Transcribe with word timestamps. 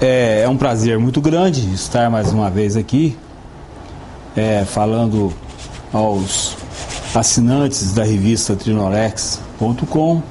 É, 0.00 0.42
é 0.42 0.48
um 0.48 0.58
prazer 0.58 0.98
muito 0.98 1.22
grande 1.22 1.72
estar 1.72 2.10
mais 2.10 2.30
uma 2.30 2.50
vez 2.50 2.76
aqui, 2.76 3.16
é, 4.36 4.62
falando 4.66 5.32
aos 5.90 6.54
assinantes 7.14 7.94
da 7.94 8.04
revista 8.04 8.54
Trinolex.com, 8.54 10.22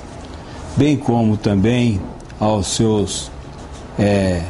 bem 0.78 0.96
como 0.96 1.36
também 1.36 2.00
aos 2.40 2.68
seus 2.68 3.32
é, 3.98 4.44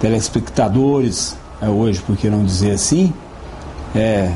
telespectadores, 0.00 1.36
é, 1.60 1.68
hoje, 1.68 2.00
por 2.00 2.16
que 2.16 2.28
não 2.28 2.44
dizer 2.44 2.72
assim, 2.72 3.12
é, 3.94 4.28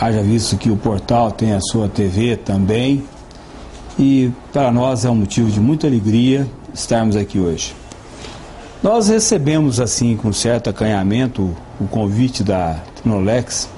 haja 0.00 0.22
visto 0.22 0.56
que 0.56 0.70
o 0.70 0.76
portal 0.76 1.32
tem 1.32 1.54
a 1.54 1.60
sua 1.60 1.88
TV 1.88 2.36
também, 2.36 3.02
e 3.98 4.30
para 4.52 4.70
nós 4.70 5.04
é 5.04 5.10
um 5.10 5.16
motivo 5.16 5.50
de 5.50 5.58
muita 5.58 5.88
alegria 5.88 6.48
estarmos 6.72 7.16
aqui 7.16 7.40
hoje. 7.40 7.74
Nós 8.80 9.08
recebemos, 9.08 9.80
assim, 9.80 10.16
com 10.16 10.32
certo 10.32 10.70
acanhamento, 10.70 11.52
o 11.80 11.88
convite 11.88 12.44
da 12.44 12.80
Trinolex 12.94 13.68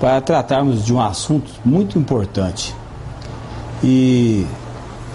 para 0.00 0.20
tratarmos 0.20 0.84
de 0.84 0.92
um 0.92 1.00
assunto 1.00 1.52
muito 1.64 1.96
importante. 1.96 2.74
E 3.82 4.44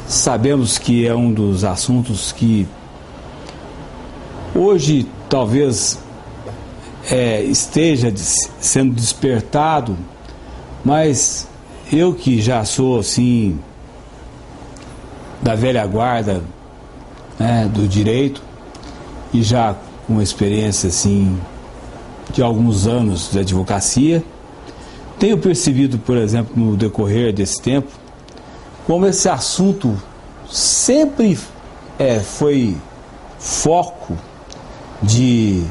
sabemos 0.08 0.78
que 0.78 1.06
é 1.06 1.14
um 1.14 1.34
dos 1.34 1.66
assuntos 1.66 2.32
que 2.32 2.66
hoje 4.56 5.06
talvez 5.28 6.00
é, 7.12 7.42
esteja 7.42 8.14
sendo 8.16 8.94
despertado, 8.94 9.98
mas 10.84 11.46
eu 11.92 12.14
que 12.14 12.42
já 12.42 12.64
sou 12.64 13.00
assim 13.00 13.60
da 15.42 15.56
velha 15.56 15.86
guarda 15.86 16.42
né, 17.38 17.70
do 17.72 17.86
direito 17.86 18.42
e 19.36 19.44
já 19.44 19.76
com 20.08 20.22
experiência 20.22 20.88
assim 20.88 21.38
de 22.32 22.42
alguns 22.42 22.88
anos 22.88 23.30
de 23.32 23.40
advocacia, 23.40 24.24
tenho 25.20 25.38
percebido, 25.38 25.98
por 25.98 26.18
exemplo, 26.18 26.54
no 26.56 26.76
decorrer 26.76 27.34
desse 27.34 27.62
tempo, 27.62 27.92
como 28.86 29.06
esse 29.06 29.28
assunto 29.28 30.02
sempre 30.50 31.38
é, 32.00 32.20
foi 32.20 32.78
foco 33.38 34.18
de 35.02 35.64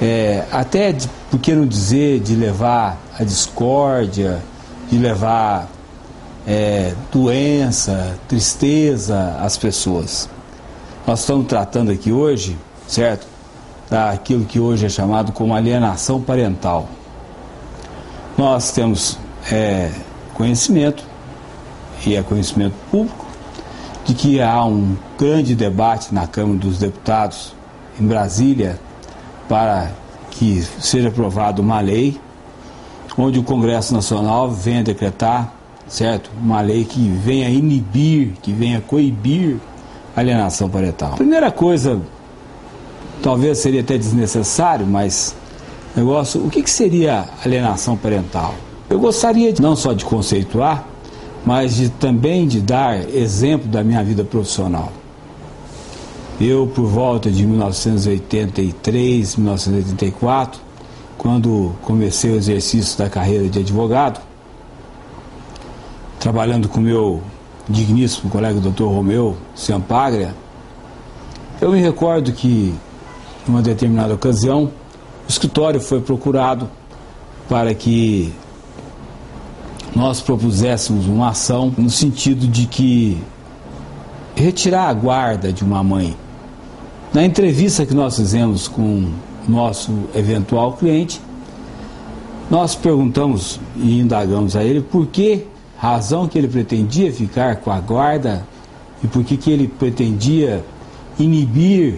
é, 0.00 0.44
até 0.50 0.92
de, 0.92 1.08
por 1.30 1.40
que 1.40 1.54
não 1.54 1.66
dizer 1.66 2.20
de 2.20 2.34
levar 2.34 2.98
a 3.18 3.24
discórdia, 3.24 4.42
de 4.90 4.98
levar 4.98 5.68
é, 6.46 6.92
doença, 7.10 8.18
tristeza 8.28 9.38
às 9.40 9.56
pessoas. 9.56 10.28
Nós 11.04 11.20
estamos 11.20 11.48
tratando 11.48 11.90
aqui 11.90 12.12
hoje, 12.12 12.56
certo? 12.86 13.26
Daquilo 13.90 14.44
que 14.44 14.60
hoje 14.60 14.86
é 14.86 14.88
chamado 14.88 15.32
como 15.32 15.52
alienação 15.52 16.20
parental. 16.20 16.88
Nós 18.38 18.70
temos 18.70 19.18
é, 19.50 19.90
conhecimento, 20.32 21.02
e 22.06 22.14
é 22.14 22.22
conhecimento 22.22 22.74
público, 22.88 23.26
de 24.04 24.14
que 24.14 24.40
há 24.40 24.64
um 24.64 24.96
grande 25.18 25.56
debate 25.56 26.14
na 26.14 26.28
Câmara 26.28 26.60
dos 26.60 26.78
Deputados 26.78 27.52
em 28.00 28.06
Brasília 28.06 28.78
para 29.48 29.90
que 30.30 30.62
seja 30.62 31.08
aprovada 31.08 31.60
uma 31.60 31.80
lei 31.80 32.20
onde 33.18 33.40
o 33.40 33.42
Congresso 33.42 33.92
Nacional 33.92 34.50
venha 34.52 34.84
decretar, 34.84 35.52
certo, 35.88 36.30
uma 36.40 36.60
lei 36.60 36.84
que 36.84 37.08
venha 37.08 37.48
inibir, 37.48 38.34
que 38.40 38.52
venha 38.52 38.80
coibir 38.80 39.58
alienação 40.14 40.68
parental. 40.68 41.14
Primeira 41.16 41.50
coisa, 41.50 42.00
talvez 43.22 43.58
seria 43.58 43.80
até 43.80 43.96
desnecessário, 43.96 44.86
mas 44.86 45.34
negócio, 45.96 46.44
o 46.44 46.50
que, 46.50 46.62
que 46.62 46.70
seria 46.70 47.26
alienação 47.44 47.96
parental? 47.96 48.54
Eu 48.88 48.98
gostaria 48.98 49.52
de, 49.52 49.62
não 49.62 49.74
só 49.74 49.92
de 49.92 50.04
conceituar, 50.04 50.86
mas 51.44 51.76
de, 51.76 51.88
também 51.88 52.46
de 52.46 52.60
dar 52.60 53.08
exemplo 53.08 53.68
da 53.68 53.82
minha 53.82 54.02
vida 54.04 54.22
profissional. 54.24 54.92
Eu, 56.40 56.66
por 56.66 56.86
volta 56.86 57.30
de 57.30 57.46
1983, 57.46 59.36
1984, 59.36 60.60
quando 61.16 61.72
comecei 61.82 62.32
o 62.32 62.36
exercício 62.36 62.98
da 62.98 63.08
carreira 63.08 63.48
de 63.48 63.60
advogado, 63.60 64.20
trabalhando 66.18 66.68
com 66.68 66.80
meu 66.80 67.22
digníssimo 67.72 68.30
colega 68.30 68.60
Dr. 68.60 68.84
Romeu 68.84 69.36
Sampagria, 69.54 70.34
eu 71.60 71.72
me 71.72 71.80
recordo 71.80 72.32
que, 72.32 72.74
em 73.46 73.50
uma 73.50 73.62
determinada 73.62 74.14
ocasião, 74.14 74.70
o 75.26 75.30
escritório 75.30 75.80
foi 75.80 76.00
procurado 76.00 76.68
para 77.48 77.74
que 77.74 78.32
nós 79.94 80.20
propuséssemos 80.20 81.06
uma 81.06 81.30
ação 81.30 81.72
no 81.76 81.90
sentido 81.90 82.46
de 82.46 82.66
que 82.66 83.22
retirar 84.34 84.88
a 84.88 84.92
guarda 84.92 85.52
de 85.52 85.62
uma 85.62 85.82
mãe. 85.82 86.16
Na 87.12 87.24
entrevista 87.24 87.84
que 87.84 87.94
nós 87.94 88.16
fizemos 88.16 88.68
com 88.68 89.10
nosso 89.46 89.92
eventual 90.14 90.72
cliente, 90.74 91.20
nós 92.50 92.74
perguntamos 92.74 93.60
e 93.76 94.00
indagamos 94.00 94.56
a 94.56 94.64
ele 94.64 94.80
por 94.80 95.06
que 95.06 95.46
razão 95.82 96.28
que 96.28 96.38
ele 96.38 96.46
pretendia 96.46 97.12
ficar 97.12 97.56
com 97.56 97.68
a 97.68 97.80
guarda 97.80 98.46
e 99.02 99.08
por 99.08 99.24
que, 99.24 99.50
ele 99.50 99.66
pretendia 99.66 100.64
inibir, 101.18 101.96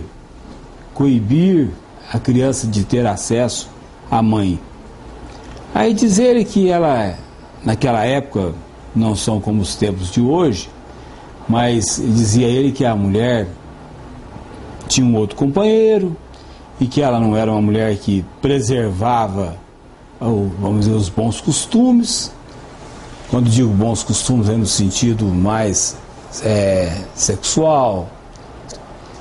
coibir 0.95 1.69
a 2.11 2.19
criança 2.19 2.67
de 2.67 2.83
ter 2.83 3.07
acesso 3.07 3.69
à 4.11 4.23
mãe. 4.23 4.59
Aí 5.75 5.93
dizer 5.93 6.43
que 6.47 6.71
ela, 6.71 7.15
naquela 7.63 8.07
época, 8.07 8.55
não 8.97 9.15
são 9.15 9.39
como 9.39 9.61
os 9.61 9.77
tempos 9.77 10.11
de 10.11 10.21
hoje, 10.23 10.71
mas 11.47 12.03
dizia 12.03 12.47
ele 12.47 12.73
que 12.73 12.87
a 12.87 12.97
mulher 12.97 13.49
tinha 14.89 15.07
um 15.07 15.15
outro 15.15 15.37
companheiro 15.37 16.17
e 16.81 16.87
que 16.87 17.03
ela 17.03 17.21
não 17.21 17.37
era 17.37 17.53
uma 17.53 17.61
mulher 17.61 17.95
que 17.99 18.25
preservava, 18.41 19.59
vamos 20.19 20.87
dizer, 20.87 20.97
os 20.97 21.11
bons 21.11 21.39
costumes. 21.43 22.33
Quando 23.35 23.51
digo 23.51 23.71
bons 23.71 24.05
costumes, 24.05 24.49
é 24.49 24.53
no 24.53 24.65
sentido 24.65 25.27
mais 25.27 25.97
é, 26.45 26.99
sexual, 27.17 28.09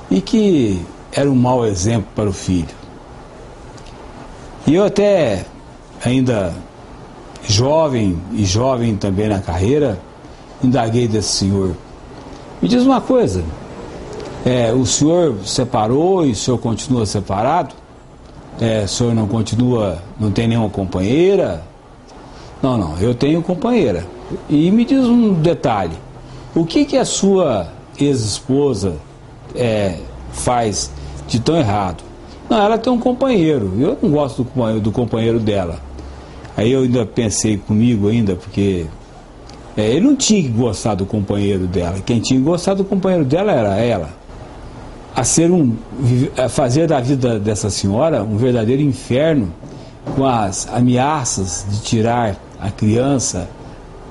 e 0.08 0.20
que 0.20 0.80
era 1.10 1.28
um 1.28 1.34
mau 1.34 1.66
exemplo 1.66 2.06
para 2.14 2.30
o 2.30 2.32
filho. 2.32 2.68
E 4.68 4.76
eu 4.76 4.84
até, 4.84 5.44
ainda 6.04 6.54
jovem 7.48 8.16
e 8.34 8.44
jovem 8.44 8.94
também 8.94 9.28
na 9.28 9.40
carreira, 9.40 9.98
indaguei 10.62 11.08
desse 11.08 11.32
senhor. 11.32 11.74
Me 12.62 12.68
diz 12.68 12.84
uma 12.84 13.00
coisa, 13.00 13.42
é, 14.46 14.72
o 14.72 14.86
senhor 14.86 15.38
separou 15.44 16.24
e 16.24 16.30
o 16.30 16.36
senhor 16.36 16.58
continua 16.58 17.04
separado? 17.04 17.74
É, 18.60 18.84
o 18.84 18.88
senhor 18.88 19.12
não 19.12 19.26
continua, 19.26 19.98
não 20.20 20.30
tem 20.30 20.46
nenhuma 20.46 20.70
companheira? 20.70 21.64
Não, 22.64 22.78
não, 22.78 22.96
eu 22.98 23.14
tenho 23.14 23.42
companheira. 23.42 24.06
E 24.48 24.70
me 24.70 24.86
diz 24.86 25.04
um 25.04 25.34
detalhe, 25.34 25.92
o 26.54 26.64
que, 26.64 26.86
que 26.86 26.96
a 26.96 27.04
sua 27.04 27.68
ex-esposa 28.00 28.94
é, 29.54 29.98
faz 30.32 30.90
de 31.28 31.38
tão 31.40 31.58
errado? 31.58 32.02
Não, 32.48 32.56
ela 32.56 32.78
tem 32.78 32.90
um 32.90 32.98
companheiro, 32.98 33.70
eu 33.78 33.98
não 34.00 34.10
gosto 34.10 34.42
do 34.42 34.48
companheiro, 34.48 34.80
do 34.80 34.90
companheiro 34.90 35.38
dela. 35.38 35.78
Aí 36.56 36.72
eu 36.72 36.80
ainda 36.80 37.04
pensei 37.04 37.58
comigo 37.58 38.08
ainda, 38.08 38.34
porque 38.34 38.86
é, 39.76 39.86
ele 39.86 40.06
não 40.06 40.16
tinha 40.16 40.42
que 40.42 40.48
gostar 40.48 40.94
do 40.94 41.04
companheiro 41.04 41.66
dela. 41.66 41.98
Quem 42.00 42.18
tinha 42.18 42.40
que 42.40 42.46
gostar 42.46 42.72
do 42.72 42.84
companheiro 42.84 43.26
dela 43.26 43.52
era 43.52 43.76
ela. 43.76 44.08
A 45.14 45.22
ser 45.22 45.50
um, 45.50 45.74
a 46.34 46.48
fazer 46.48 46.86
da 46.86 46.98
vida 46.98 47.38
dessa 47.38 47.68
senhora 47.68 48.22
um 48.22 48.38
verdadeiro 48.38 48.80
inferno, 48.80 49.52
com 50.16 50.24
as 50.24 50.66
ameaças 50.72 51.66
de 51.68 51.82
tirar 51.82 52.36
a 52.60 52.70
criança, 52.70 53.48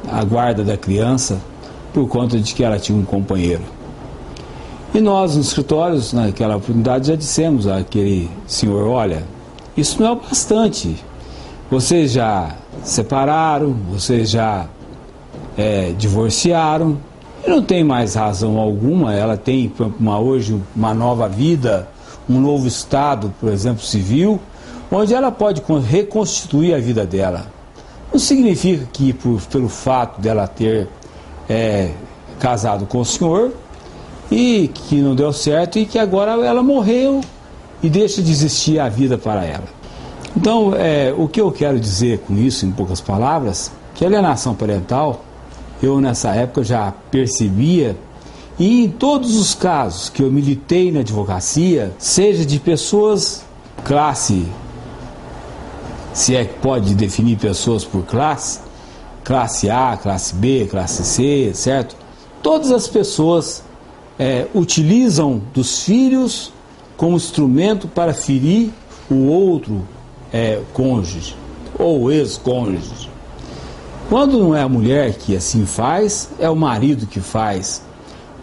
a 0.10 0.24
guarda 0.24 0.64
da 0.64 0.78
criança, 0.78 1.40
por 1.94 2.08
conta 2.08 2.40
de 2.40 2.54
que 2.54 2.64
ela 2.64 2.80
tinha 2.80 2.98
um 2.98 3.06
companheiro. 3.06 3.64
E 4.94 5.02
nós, 5.02 5.36
nos 5.36 5.48
escritórios, 5.48 6.14
naquela 6.14 6.56
oportunidade, 6.56 7.08
já 7.08 7.16
dissemos 7.16 7.68
àquele 7.68 8.30
senhor: 8.46 8.88
olha, 8.88 9.24
isso 9.76 10.00
não 10.00 10.10
é 10.10 10.12
o 10.12 10.16
bastante. 10.16 10.96
Vocês 11.70 12.12
já 12.12 12.56
separaram, 12.84 13.76
vocês 13.92 14.30
já 14.30 14.68
é, 15.58 15.94
divorciaram, 15.98 16.98
e 17.46 17.50
não 17.50 17.64
tem 17.64 17.84
mais 17.84 18.14
razão 18.14 18.60
alguma. 18.60 19.14
Ela 19.14 19.36
tem 19.36 19.72
uma, 20.00 20.20
hoje 20.20 20.62
uma 20.76 20.94
nova 20.94 21.28
vida, 21.28 21.88
um 22.30 22.40
novo 22.40 22.68
estado, 22.68 23.34
por 23.40 23.52
exemplo, 23.52 23.84
civil, 23.84 24.40
onde 24.92 25.14
ela 25.14 25.32
pode 25.32 25.64
reconstituir 25.90 26.76
a 26.76 26.80
vida 26.80 27.06
dela. 27.06 27.48
Não 28.14 28.20
significa 28.20 28.88
que, 28.94 29.12
por, 29.12 29.42
pelo 29.42 29.68
fato 29.68 30.22
dela 30.22 30.48
ter 30.48 30.88
é, 31.50 31.90
casado 32.40 32.86
com 32.86 33.00
o 33.00 33.06
senhor, 33.06 33.52
e 34.32 34.70
que 34.74 34.96
não 34.96 35.16
deu 35.16 35.32
certo 35.34 35.78
e 35.78 35.86
que 35.86 36.00
agora 36.00 36.32
ela 36.46 36.64
morreu 36.64 37.22
e 37.82 37.90
deixa 37.90 38.22
de 38.22 38.32
existir 38.32 38.80
a 38.80 38.90
vida 38.90 39.18
para 39.18 39.44
ela. 39.44 39.66
Então, 40.36 40.74
é, 40.76 41.14
o 41.16 41.28
que 41.28 41.40
eu 41.40 41.52
quero 41.52 41.80
dizer 41.80 42.20
com 42.20 42.36
isso, 42.36 42.66
em 42.66 42.72
poucas 42.72 43.00
palavras, 43.00 43.72
que 43.94 44.04
a 44.04 44.08
alienação 44.08 44.56
parental, 44.56 45.24
eu 45.82 46.02
nessa 46.02 46.34
época 46.34 46.64
já 46.64 46.92
percebia, 47.12 47.96
e 48.58 48.86
em 48.86 48.90
todos 48.90 49.36
os 49.38 49.54
casos 49.54 50.10
que 50.10 50.24
eu 50.24 50.32
militei 50.32 50.92
na 50.92 51.02
advocacia, 51.02 51.94
seja 51.98 52.46
de 52.46 52.60
pessoas 52.60 53.44
classe, 53.84 54.46
se 56.14 56.36
é 56.36 56.46
que 56.46 56.54
pode 56.60 56.94
definir 56.94 57.38
pessoas 57.38 57.84
por 57.84 58.04
classe, 58.04 58.60
classe 59.24 59.70
A, 59.70 59.98
classe 60.02 60.36
B, 60.36 60.68
classe 60.70 61.04
C, 61.04 61.52
certo? 61.54 61.96
Todas 62.42 62.72
as 62.72 62.88
pessoas 62.88 63.64
é, 64.20 64.48
utilizam 64.54 65.42
dos 65.54 65.84
filhos 65.84 66.52
como 66.96 67.16
instrumento 67.16 67.88
para 67.88 68.14
ferir 68.14 68.72
o 69.10 69.28
outro 69.28 69.88
é, 70.32 70.62
cônjuge 70.74 71.36
ou 71.78 72.12
ex-cônjuge. 72.12 73.10
Quando 74.10 74.38
não 74.38 74.56
é 74.56 74.62
a 74.62 74.70
mulher 74.70 75.14
que 75.16 75.36
assim 75.36 75.66
faz, 75.66 76.30
é 76.40 76.50
o 76.50 76.56
marido 76.56 77.08
que 77.08 77.20
faz. 77.20 77.82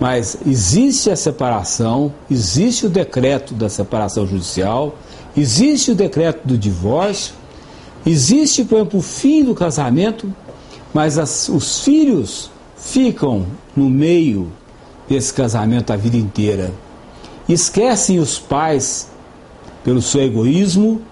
Mas 0.01 0.39
existe 0.47 1.11
a 1.11 1.17
separação, 1.17 2.13
existe 2.31 2.87
o 2.87 2.89
decreto 2.89 3.53
da 3.53 3.69
separação 3.69 4.27
judicial, 4.27 4.97
existe 5.37 5.91
o 5.91 5.95
decreto 5.95 6.41
do 6.49 6.57
divórcio, 6.57 7.35
existe, 8.07 8.65
por 8.65 8.77
exemplo, 8.77 8.99
o 8.99 9.03
fim 9.03 9.45
do 9.45 9.55
casamento, 9.55 10.33
mas 10.93 11.19
as, 11.19 11.49
os 11.49 11.83
filhos 11.85 12.51
ficam 12.77 13.47
no 13.77 13.89
meio 13.89 14.51
desse 15.09 15.33
casamento 15.33 15.93
a 15.93 15.97
vida 15.97 16.17
inteira. 16.17 16.73
Esquecem 17.49 18.19
os 18.19 18.39
pais, 18.39 19.11
pelo 19.83 20.01
seu 20.01 20.23
egoísmo, 20.23 21.03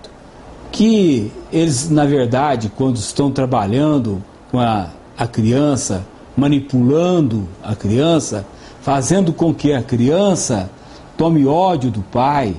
que 0.71 1.33
eles, 1.53 1.91
na 1.91 2.05
verdade, 2.05 2.71
quando 2.77 2.97
estão 2.97 3.31
trabalhando 3.31 4.23
com 4.51 4.61
a, 4.61 4.91
a 5.17 5.27
criança, 5.27 6.07
manipulando 6.37 7.49
a 7.63 7.75
criança, 7.75 8.47
fazendo 8.81 9.33
com 9.33 9.53
que 9.53 9.73
a 9.73 9.83
criança 9.83 10.71
tome 11.17 11.45
ódio 11.45 11.91
do 11.91 12.01
pai, 12.01 12.55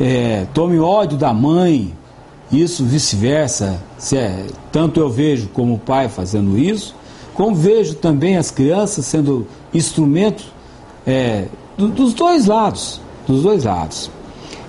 é, 0.00 0.46
tome 0.54 0.78
ódio 0.78 1.18
da 1.18 1.34
mãe, 1.34 1.94
isso 2.52 2.84
vice-versa. 2.84 3.80
É, 4.12 4.44
tanto 4.72 5.00
eu 5.00 5.08
vejo 5.08 5.48
como 5.48 5.78
pai 5.78 6.08
fazendo 6.08 6.58
isso, 6.58 6.94
como 7.34 7.54
vejo 7.54 7.94
também 7.94 8.36
as 8.36 8.50
crianças 8.50 9.06
sendo 9.06 9.46
instrumentos 9.72 10.46
é, 11.06 11.46
do, 11.76 11.88
dos 11.88 12.14
dois 12.14 12.46
lados, 12.46 13.00
dos 13.26 13.42
dois 13.42 13.64
lados. 13.64 14.10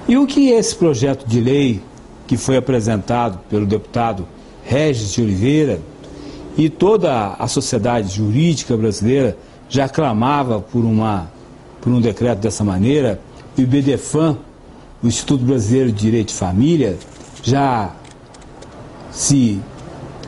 E 0.08 0.18
o 0.18 0.26
que 0.26 0.50
esse 0.50 0.76
projeto 0.76 1.26
de 1.28 1.40
lei 1.40 1.82
que 2.28 2.38
foi 2.38 2.58
apresentado 2.58 3.40
pelo 3.50 3.66
deputado 3.66 4.28
Regis 4.64 5.12
de 5.12 5.22
Oliveira 5.22 5.82
e 6.58 6.70
toda 6.70 7.36
a 7.38 7.48
sociedade 7.48 8.16
jurídica 8.16 8.76
brasileira 8.78 9.38
já 9.68 9.88
clamava 9.88 10.60
por, 10.60 10.84
uma, 10.84 11.32
por 11.82 11.92
um 11.92 12.02
decreto 12.02 12.40
dessa 12.40 12.64
maneira, 12.64 13.20
e 13.58 13.64
o 13.64 13.68
BDFAM, 13.68 14.38
o 15.02 15.08
Instituto 15.08 15.44
Brasileiro 15.44 15.92
de 15.92 16.00
Direito 16.00 16.28
de 16.30 16.34
Família, 16.36 16.98
já 17.44 17.92
se 19.12 19.60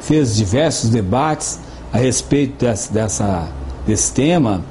fez 0.02 0.36
diversos 0.36 0.90
debates 0.90 1.60
a 1.92 1.98
respeito 1.98 2.66
dessa, 2.66 2.94
dessa, 2.94 3.48
desse 3.86 4.12
tema. 4.12 4.64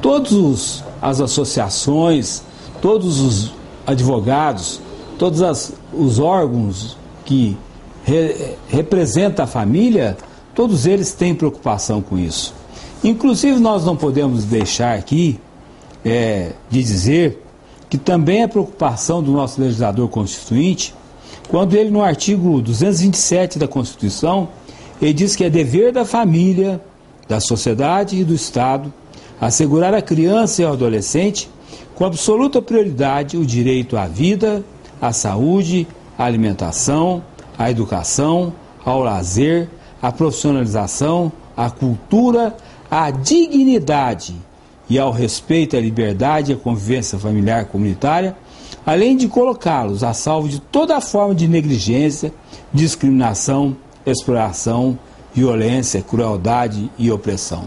Todas 0.00 0.84
as 1.00 1.20
associações, 1.20 2.42
todos 2.80 3.20
os 3.20 3.52
advogados, 3.86 4.80
todos 5.18 5.42
as, 5.42 5.72
os 5.92 6.18
órgãos 6.18 6.96
que 7.24 7.56
re, 8.04 8.56
representam 8.68 9.44
a 9.44 9.48
família, 9.48 10.16
todos 10.54 10.86
eles 10.86 11.12
têm 11.12 11.34
preocupação 11.34 12.00
com 12.00 12.18
isso. 12.18 12.54
Inclusive, 13.02 13.58
nós 13.58 13.84
não 13.84 13.96
podemos 13.96 14.44
deixar 14.44 14.96
aqui 14.96 15.38
é, 16.04 16.52
de 16.70 16.82
dizer 16.82 17.42
que 17.88 17.98
também 17.98 18.42
é 18.42 18.48
preocupação 18.48 19.22
do 19.22 19.32
nosso 19.32 19.60
legislador 19.60 20.08
constituinte, 20.08 20.94
quando 21.48 21.74
ele, 21.74 21.90
no 21.90 22.02
artigo 22.02 22.60
227 22.60 23.58
da 23.58 23.68
Constituição, 23.68 24.48
ele 25.00 25.12
diz 25.12 25.36
que 25.36 25.44
é 25.44 25.50
dever 25.50 25.92
da 25.92 26.04
família, 26.04 26.80
da 27.28 27.40
sociedade 27.40 28.16
e 28.16 28.24
do 28.24 28.34
Estado 28.34 28.92
assegurar 29.40 29.94
à 29.94 30.00
criança 30.00 30.62
e 30.62 30.64
ao 30.64 30.72
adolescente, 30.72 31.50
com 31.94 32.04
absoluta 32.04 32.60
prioridade, 32.60 33.36
o 33.36 33.44
direito 33.44 33.96
à 33.96 34.06
vida, 34.06 34.64
à 35.00 35.12
saúde, 35.12 35.86
à 36.18 36.24
alimentação, 36.24 37.22
à 37.58 37.70
educação, 37.70 38.52
ao 38.84 39.00
lazer, 39.00 39.68
à 40.00 40.12
profissionalização, 40.12 41.32
à 41.56 41.70
cultura, 41.70 42.56
à 42.90 43.10
dignidade 43.10 44.34
e 44.88 44.98
ao 44.98 45.10
respeito 45.10 45.76
à 45.76 45.80
liberdade 45.80 46.52
e 46.52 46.54
à 46.54 46.58
convivência 46.58 47.18
familiar 47.18 47.66
comunitária, 47.66 48.36
além 48.86 49.16
de 49.16 49.26
colocá-los 49.26 50.04
a 50.04 50.14
salvo 50.14 50.48
de 50.48 50.60
toda 50.60 51.00
forma 51.00 51.34
de 51.34 51.48
negligência, 51.48 52.32
discriminação, 52.72 53.76
exploração, 54.06 54.96
violência, 55.34 56.00
crueldade 56.00 56.88
e 56.96 57.10
opressão. 57.10 57.64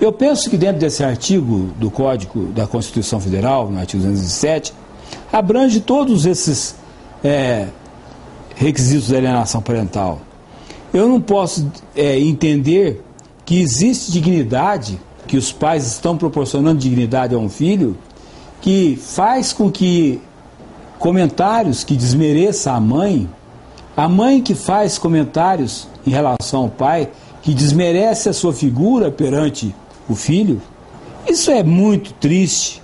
Eu 0.00 0.12
penso 0.12 0.48
que 0.48 0.56
dentro 0.56 0.78
desse 0.78 1.02
artigo 1.02 1.70
do 1.76 1.90
Código 1.90 2.46
da 2.52 2.66
Constituição 2.66 3.20
Federal, 3.20 3.68
no 3.68 3.78
artigo 3.78 4.02
207, 4.02 4.72
abrange 5.32 5.80
todos 5.80 6.24
esses 6.24 6.76
é, 7.22 7.66
requisitos 8.54 9.08
da 9.08 9.18
alienação 9.18 9.60
parental. 9.60 10.20
Eu 10.94 11.08
não 11.08 11.20
posso 11.20 11.70
é, 11.94 12.18
entender 12.18 13.04
que 13.44 13.60
existe 13.60 14.12
dignidade, 14.12 14.98
que 15.26 15.36
os 15.36 15.52
pais 15.52 15.86
estão 15.86 16.16
proporcionando 16.16 16.78
dignidade 16.78 17.34
a 17.34 17.38
um 17.38 17.48
filho, 17.48 17.96
que 18.60 18.98
faz 19.00 19.52
com 19.52 19.70
que 19.70 20.20
comentários 20.98 21.82
que 21.82 21.96
desmereça 21.96 22.72
a 22.72 22.80
mãe, 22.80 23.28
a 23.96 24.08
mãe 24.08 24.42
que 24.42 24.54
faz 24.54 24.98
comentários 24.98 25.88
em 26.06 26.10
relação 26.10 26.62
ao 26.62 26.68
pai, 26.68 27.08
que 27.42 27.54
desmerece 27.54 28.28
a 28.28 28.32
sua 28.32 28.52
figura 28.52 29.10
perante 29.10 29.74
o 30.08 30.14
filho, 30.14 30.60
isso 31.28 31.50
é 31.50 31.62
muito 31.62 32.12
triste. 32.14 32.82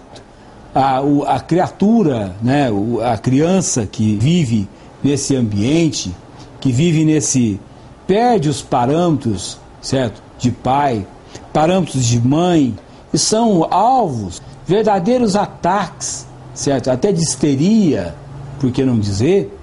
A, 0.75 1.01
a 1.27 1.41
criatura, 1.41 2.37
né, 2.43 2.69
a 3.03 3.17
criança 3.17 3.87
que 3.87 4.15
vive 4.17 4.69
nesse 5.03 5.35
ambiente, 5.35 6.15
que 6.61 6.71
vive 6.71 7.05
nesse. 7.05 7.59
perde 8.07 8.49
os 8.49 8.61
parâmetros, 8.61 9.59
certo? 9.81 10.27
de 10.39 10.51
pai, 10.51 11.07
parâmetros 11.53 12.05
de 12.05 12.21
mãe, 12.21 12.75
e 13.13 13.19
são 13.19 13.67
alvos, 13.71 14.43
verdadeiros 14.67 15.37
ataques, 15.37 16.27
certo? 16.55 16.91
Até 16.91 17.13
de 17.13 17.23
histeria, 17.23 18.15
por 18.59 18.71
que 18.71 18.85
não 18.85 18.99
dizer? 18.99 19.57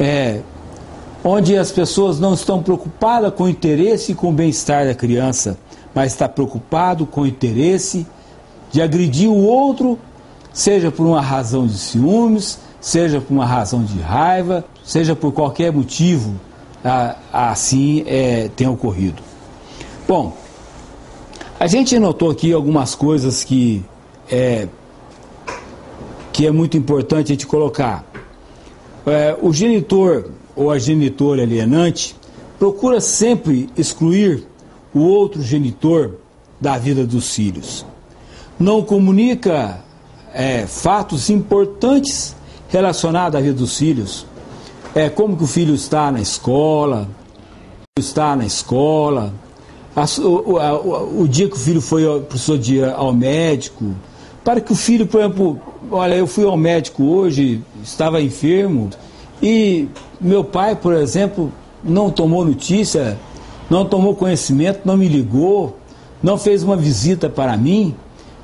É, 0.00 0.40
onde 1.22 1.56
as 1.56 1.70
pessoas 1.70 2.18
não 2.18 2.34
estão 2.34 2.62
preocupadas 2.62 3.34
com 3.34 3.44
o 3.44 3.48
interesse 3.48 4.12
e 4.12 4.14
com 4.14 4.30
o 4.30 4.32
bem-estar 4.32 4.86
da 4.86 4.94
criança, 4.94 5.58
mas 5.94 6.12
está 6.12 6.28
preocupado 6.28 7.06
com 7.06 7.22
o 7.22 7.26
interesse 7.26 8.06
de 8.70 8.80
agredir 8.80 9.30
o 9.30 9.44
outro, 9.44 9.98
seja 10.52 10.90
por 10.90 11.06
uma 11.06 11.20
razão 11.20 11.66
de 11.66 11.78
ciúmes, 11.78 12.58
seja 12.80 13.20
por 13.20 13.32
uma 13.34 13.46
razão 13.46 13.84
de 13.84 14.00
raiva, 14.00 14.64
seja 14.82 15.14
por 15.14 15.32
qualquer 15.32 15.70
motivo 15.70 16.34
assim 17.32 18.02
é, 18.06 18.50
tem 18.56 18.66
ocorrido. 18.66 19.22
Bom, 20.08 20.36
a 21.60 21.66
gente 21.68 21.96
notou 21.98 22.30
aqui 22.30 22.52
algumas 22.52 22.94
coisas 22.94 23.44
que 23.44 23.84
é, 24.30 24.68
que 26.32 26.46
é 26.46 26.50
muito 26.50 26.76
importante 26.76 27.32
a 27.32 27.34
gente 27.34 27.46
colocar. 27.46 28.04
É, 29.06 29.36
o 29.40 29.52
genitor 29.52 30.30
ou 30.54 30.70
a 30.70 30.78
genitora 30.78 31.42
alienante 31.42 32.16
procura 32.58 33.00
sempre 33.00 33.68
excluir 33.76 34.46
o 34.94 35.00
outro 35.00 35.42
genitor 35.42 36.16
da 36.60 36.78
vida 36.78 37.04
dos 37.04 37.34
filhos. 37.34 37.84
Não 38.58 38.82
comunica 38.82 39.82
é, 40.32 40.66
fatos 40.66 41.28
importantes 41.30 42.36
relacionados 42.68 43.38
à 43.38 43.42
vida 43.42 43.54
dos 43.54 43.76
filhos. 43.76 44.26
É 44.94 45.08
como 45.08 45.36
que 45.36 45.44
o 45.44 45.46
filho 45.46 45.74
está 45.74 46.12
na 46.12 46.20
escola, 46.20 47.08
está 47.98 48.36
na 48.36 48.46
escola, 48.46 49.34
a, 49.94 50.04
o, 50.20 50.58
a, 50.58 50.80
o, 51.20 51.28
dia 51.28 51.48
que 51.48 51.54
o 51.54 51.58
filho 51.58 51.80
foi 51.80 52.04
precisou 52.22 52.56
de 52.56 52.76
ir 52.76 52.84
ao 52.84 53.12
médico, 53.12 53.94
para 54.44 54.60
que 54.60 54.72
o 54.72 54.76
filho, 54.76 55.06
por 55.06 55.20
exemplo, 55.20 55.60
olha, 55.90 56.14
eu 56.14 56.26
fui 56.26 56.44
ao 56.44 56.56
médico 56.56 57.04
hoje, 57.04 57.62
estava 57.82 58.20
enfermo, 58.20 58.90
e 59.42 59.88
meu 60.20 60.44
pai, 60.44 60.76
por 60.76 60.94
exemplo, 60.94 61.52
não 61.82 62.10
tomou 62.10 62.44
notícia, 62.44 63.18
não 63.70 63.84
tomou 63.84 64.14
conhecimento, 64.14 64.80
não 64.84 64.96
me 64.96 65.08
ligou, 65.08 65.76
não 66.22 66.36
fez 66.38 66.62
uma 66.62 66.76
visita 66.76 67.28
para 67.28 67.56
mim. 67.56 67.94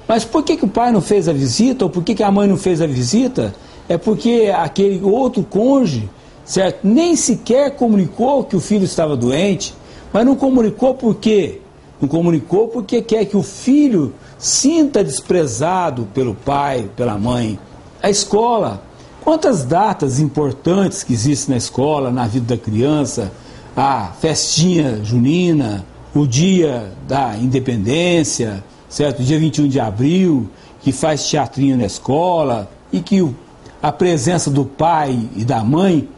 Mas 0.06 0.24
por 0.24 0.42
que, 0.42 0.56
que 0.56 0.64
o 0.64 0.68
pai 0.68 0.90
não 0.90 1.00
fez 1.00 1.28
a 1.28 1.32
visita, 1.32 1.84
ou 1.84 1.90
por 1.90 2.02
que, 2.02 2.14
que 2.14 2.22
a 2.22 2.30
mãe 2.30 2.48
não 2.48 2.56
fez 2.56 2.80
a 2.80 2.86
visita? 2.86 3.54
é 3.88 3.96
porque 3.96 4.52
aquele 4.54 5.02
outro 5.02 5.42
cônjuge, 5.42 6.08
certo, 6.44 6.80
nem 6.86 7.16
sequer 7.16 7.74
comunicou 7.74 8.44
que 8.44 8.54
o 8.54 8.60
filho 8.60 8.84
estava 8.84 9.16
doente, 9.16 9.74
mas 10.12 10.26
não 10.26 10.36
comunicou 10.36 10.94
por 10.94 11.14
quê? 11.16 11.60
Não 12.00 12.08
comunicou 12.08 12.68
porque 12.68 13.02
quer 13.02 13.24
que 13.24 13.36
o 13.36 13.42
filho 13.42 14.14
sinta 14.38 15.02
desprezado 15.02 16.06
pelo 16.14 16.34
pai, 16.34 16.88
pela 16.96 17.18
mãe. 17.18 17.58
A 18.02 18.08
escola, 18.08 18.82
quantas 19.22 19.64
datas 19.64 20.20
importantes 20.20 21.02
que 21.02 21.12
existem 21.12 21.54
na 21.54 21.58
escola, 21.58 22.10
na 22.10 22.26
vida 22.26 22.54
da 22.54 22.62
criança, 22.62 23.32
a 23.76 24.12
festinha 24.20 25.00
junina, 25.04 25.84
o 26.14 26.26
dia 26.26 26.92
da 27.06 27.36
independência, 27.36 28.62
certo? 28.88 29.22
Dia 29.22 29.38
21 29.38 29.68
de 29.68 29.80
abril, 29.80 30.48
que 30.80 30.92
faz 30.92 31.28
teatrinho 31.28 31.76
na 31.76 31.86
escola 31.86 32.70
e 32.92 33.00
que 33.00 33.20
o, 33.20 33.34
a 33.82 33.92
presença 33.92 34.50
do 34.50 34.64
pai 34.64 35.28
e 35.36 35.44
da 35.44 35.62
mãe 35.62 36.08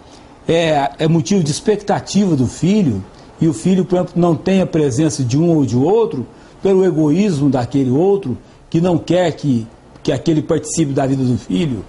é, 0.47 0.91
é 0.99 1.09
motivo 1.09 1.43
de 1.43 1.51
expectativa 1.51 2.37
do 2.37 2.47
filho 2.47 3.05
e 3.41 3.49
o 3.49 3.55
filho, 3.55 3.85
por 3.85 3.97
exemplo, 3.97 4.15
não 4.17 4.37
tem 4.37 4.61
a 4.61 4.67
presença 4.67 5.25
de 5.25 5.39
um 5.39 5.57
ou 5.57 5.65
de 5.65 5.77
outro 5.77 6.27
pelo 6.63 6.85
egoísmo 6.85 7.49
daquele 7.49 7.91
outro 7.91 8.37
que 8.69 8.81
não 8.81 8.99
quer 8.99 9.33
que, 9.33 9.67
que 10.03 10.13
aquele 10.13 10.43
participe 10.43 10.93
da 10.93 11.07
vida 11.07 11.25
do 11.25 11.39
filho. 11.39 11.85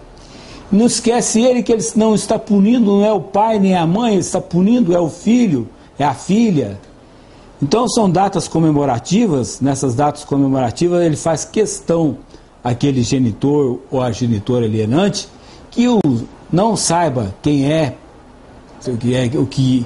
Não 0.71 0.85
esquece 0.85 1.41
ele 1.41 1.61
que 1.61 1.73
ele 1.73 1.83
não 1.95 2.15
está 2.15 2.39
punindo, 2.39 2.85
não 2.85 3.05
é 3.05 3.11
o 3.11 3.19
pai 3.19 3.59
nem 3.59 3.75
a 3.75 3.85
mãe, 3.85 4.13
ele 4.13 4.21
está 4.21 4.39
punindo, 4.39 4.95
é 4.95 4.99
o 4.99 5.09
filho, 5.09 5.67
é 5.99 6.05
a 6.05 6.13
filha. 6.13 6.79
Então 7.61 7.87
são 7.89 8.09
datas 8.09 8.47
comemorativas, 8.47 9.59
nessas 9.59 9.93
datas 9.93 10.23
comemorativas 10.23 11.03
ele 11.03 11.17
faz 11.17 11.43
questão, 11.43 12.17
aquele 12.63 13.03
genitor 13.03 13.79
ou 13.91 14.01
a 14.01 14.11
genitora 14.11 14.65
alienante, 14.65 15.27
que 15.69 15.87
o, 15.89 15.99
não 16.51 16.77
saiba 16.77 17.35
quem 17.41 17.69
é, 17.69 17.95
o 18.87 18.97
que, 18.97 19.13
é, 19.13 19.25
o 19.35 19.45
que 19.45 19.85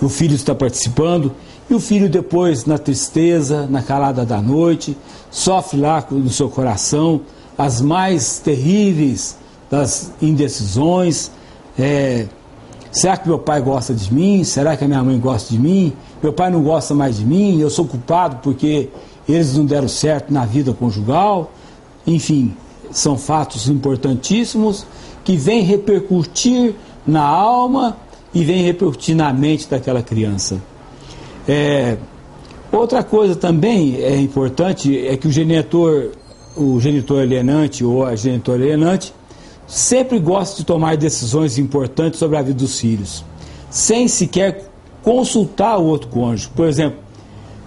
o 0.00 0.08
filho 0.08 0.34
está 0.34 0.54
participando, 0.54 1.32
e 1.68 1.74
o 1.74 1.80
filho 1.80 2.08
depois, 2.08 2.64
na 2.64 2.78
tristeza, 2.78 3.66
na 3.66 3.82
calada 3.82 4.24
da 4.24 4.40
noite, 4.40 4.96
sofre 5.30 5.80
lá 5.80 6.04
no 6.10 6.30
seu 6.30 6.48
coração 6.48 7.20
as 7.58 7.80
mais 7.80 8.38
terríveis 8.38 9.36
das 9.70 10.12
indecisões. 10.22 11.30
É, 11.78 12.26
será 12.92 13.16
que 13.16 13.26
meu 13.26 13.38
pai 13.38 13.60
gosta 13.60 13.92
de 13.92 14.12
mim? 14.12 14.44
Será 14.44 14.76
que 14.76 14.84
a 14.84 14.88
minha 14.88 15.02
mãe 15.02 15.18
gosta 15.18 15.52
de 15.52 15.58
mim? 15.58 15.92
Meu 16.22 16.32
pai 16.32 16.50
não 16.50 16.62
gosta 16.62 16.94
mais 16.94 17.16
de 17.16 17.24
mim? 17.24 17.58
Eu 17.60 17.70
sou 17.70 17.84
culpado 17.84 18.38
porque 18.42 18.88
eles 19.28 19.56
não 19.56 19.66
deram 19.66 19.88
certo 19.88 20.32
na 20.32 20.44
vida 20.44 20.72
conjugal? 20.72 21.50
Enfim, 22.06 22.54
são 22.92 23.18
fatos 23.18 23.68
importantíssimos 23.68 24.86
que 25.24 25.36
vêm 25.36 25.62
repercutir 25.62 26.74
na 27.06 27.22
alma 27.22 27.96
e 28.34 28.44
vêm 28.44 28.62
repercutir 28.62 29.14
na 29.14 29.32
mente 29.32 29.68
daquela 29.68 30.02
criança. 30.02 30.60
É, 31.48 31.96
outra 32.72 33.02
coisa 33.02 33.36
também 33.36 33.96
é 33.96 34.16
importante 34.16 35.06
é 35.06 35.16
que 35.16 35.28
o 35.28 35.30
genitor, 35.30 36.12
o 36.56 36.80
genitor 36.80 37.22
alienante 37.22 37.84
ou 37.84 38.04
a 38.04 38.16
genitora 38.16 38.62
alienante 38.62 39.14
sempre 39.66 40.18
gosta 40.18 40.56
de 40.58 40.64
tomar 40.64 40.96
decisões 40.96 41.58
importantes 41.58 42.18
sobre 42.18 42.36
a 42.36 42.42
vida 42.42 42.58
dos 42.58 42.78
filhos, 42.80 43.24
sem 43.70 44.06
sequer 44.08 44.68
consultar 45.02 45.78
o 45.78 45.84
outro 45.84 46.08
cônjuge. 46.08 46.50
Por 46.54 46.66
exemplo, 46.66 46.98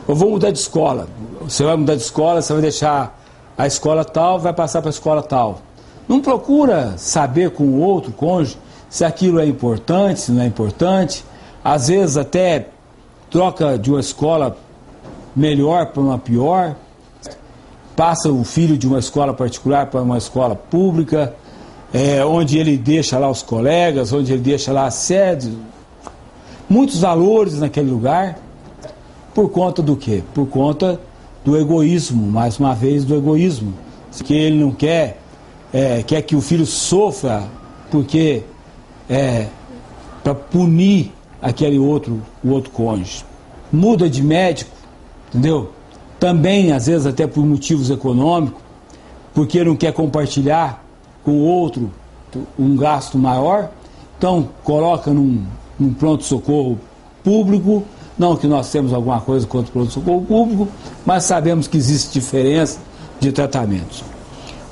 eu 0.07 0.15
vou 0.15 0.31
mudar 0.31 0.51
de 0.51 0.59
escola. 0.59 1.07
Você 1.41 1.63
vai 1.63 1.77
mudar 1.77 1.95
de 1.95 2.01
escola, 2.01 2.41
você 2.41 2.53
vai 2.53 2.61
deixar 2.61 3.21
a 3.57 3.67
escola 3.67 4.03
tal, 4.03 4.39
vai 4.39 4.53
passar 4.53 4.81
para 4.81 4.89
a 4.89 4.91
escola 4.91 5.21
tal. 5.21 5.61
Não 6.07 6.19
procura 6.19 6.95
saber 6.97 7.51
com 7.51 7.63
o 7.63 7.79
outro 7.79 8.11
cônjuge 8.11 8.57
se 8.89 9.05
aquilo 9.05 9.39
é 9.39 9.45
importante, 9.45 10.19
se 10.19 10.31
não 10.31 10.41
é 10.41 10.45
importante. 10.45 11.23
Às 11.63 11.87
vezes 11.87 12.17
até 12.17 12.67
troca 13.29 13.77
de 13.77 13.91
uma 13.91 13.99
escola 13.99 14.57
melhor 15.35 15.87
para 15.87 16.01
uma 16.01 16.17
pior, 16.17 16.75
passa 17.95 18.31
o 18.31 18.43
filho 18.43 18.77
de 18.77 18.87
uma 18.87 18.99
escola 18.99 19.33
particular 19.33 19.87
para 19.87 20.01
uma 20.01 20.17
escola 20.17 20.55
pública, 20.55 21.33
é, 21.93 22.23
onde 22.23 22.57
ele 22.57 22.77
deixa 22.77 23.19
lá 23.19 23.29
os 23.29 23.43
colegas, 23.43 24.11
onde 24.13 24.33
ele 24.33 24.41
deixa 24.41 24.71
lá 24.71 24.85
a 24.85 24.91
sede, 24.91 25.55
muitos 26.67 27.01
valores 27.01 27.59
naquele 27.59 27.89
lugar, 27.89 28.39
por 29.33 29.49
conta 29.49 29.81
do 29.81 29.95
quê? 29.95 30.23
Por 30.33 30.47
conta 30.47 30.99
do 31.43 31.57
egoísmo, 31.57 32.25
mais 32.25 32.59
uma 32.59 32.73
vez 32.73 33.03
do 33.03 33.15
egoísmo, 33.15 33.73
que 34.23 34.33
ele 34.33 34.63
não 34.63 34.71
quer, 34.71 35.19
é, 35.73 36.03
quer 36.03 36.21
que 36.21 36.35
o 36.35 36.41
filho 36.41 36.65
sofra, 36.65 37.43
porque 37.91 38.43
é, 39.09 39.47
para 40.23 40.35
punir 40.35 41.11
aquele 41.41 41.79
outro, 41.79 42.21
o 42.43 42.51
outro 42.51 42.69
cônjuge. 42.71 43.25
Muda 43.71 44.09
de 44.09 44.21
médico, 44.21 44.71
entendeu? 45.29 45.71
Também, 46.19 46.71
às 46.71 46.87
vezes, 46.87 47.07
até 47.07 47.25
por 47.25 47.45
motivos 47.45 47.89
econômicos, 47.89 48.61
porque 49.33 49.63
não 49.63 49.75
quer 49.75 49.93
compartilhar 49.93 50.83
com 51.23 51.39
outro 51.39 51.91
um 52.57 52.75
gasto 52.75 53.17
maior, 53.17 53.71
então 54.17 54.49
coloca 54.63 55.11
num, 55.11 55.43
num 55.79 55.93
pronto-socorro 55.93 56.77
público, 57.23 57.83
não 58.17 58.35
que 58.35 58.47
nós 58.47 58.69
temos 58.69 58.93
alguma 58.93 59.21
coisa 59.21 59.47
contra 59.47 59.69
o 59.69 59.73
pronto-socorro 59.73 60.25
público, 60.25 60.67
mas 61.05 61.23
sabemos 61.23 61.67
que 61.67 61.77
existe 61.77 62.19
diferença 62.19 62.79
de 63.19 63.31
tratamentos. 63.31 64.03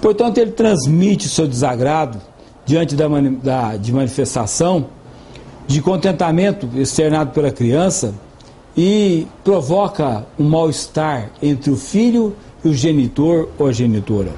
Portanto, 0.01 0.37
ele 0.37 0.51
transmite 0.51 1.27
seu 1.27 1.47
desagrado 1.47 2.19
diante 2.67 2.95
da, 2.95 3.07
da 3.41 3.77
de 3.77 3.91
manifestação 3.91 4.85
de 5.65 5.81
contentamento 5.81 6.69
externado 6.75 7.31
pela 7.31 7.51
criança 7.51 8.13
e 8.75 9.25
provoca 9.43 10.25
um 10.37 10.47
mal-estar 10.47 11.31
entre 11.41 11.71
o 11.71 11.75
filho 11.75 12.35
e 12.63 12.69
o 12.69 12.73
genitor 12.73 13.49
ou 13.57 13.71
genitora. 13.73 14.31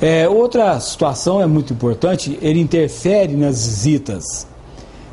É, 0.00 0.28
outra 0.28 0.78
situação 0.80 1.40
é 1.40 1.46
muito 1.46 1.72
importante, 1.72 2.38
ele 2.42 2.60
interfere 2.60 3.36
nas 3.36 3.66
visitas. 3.66 4.46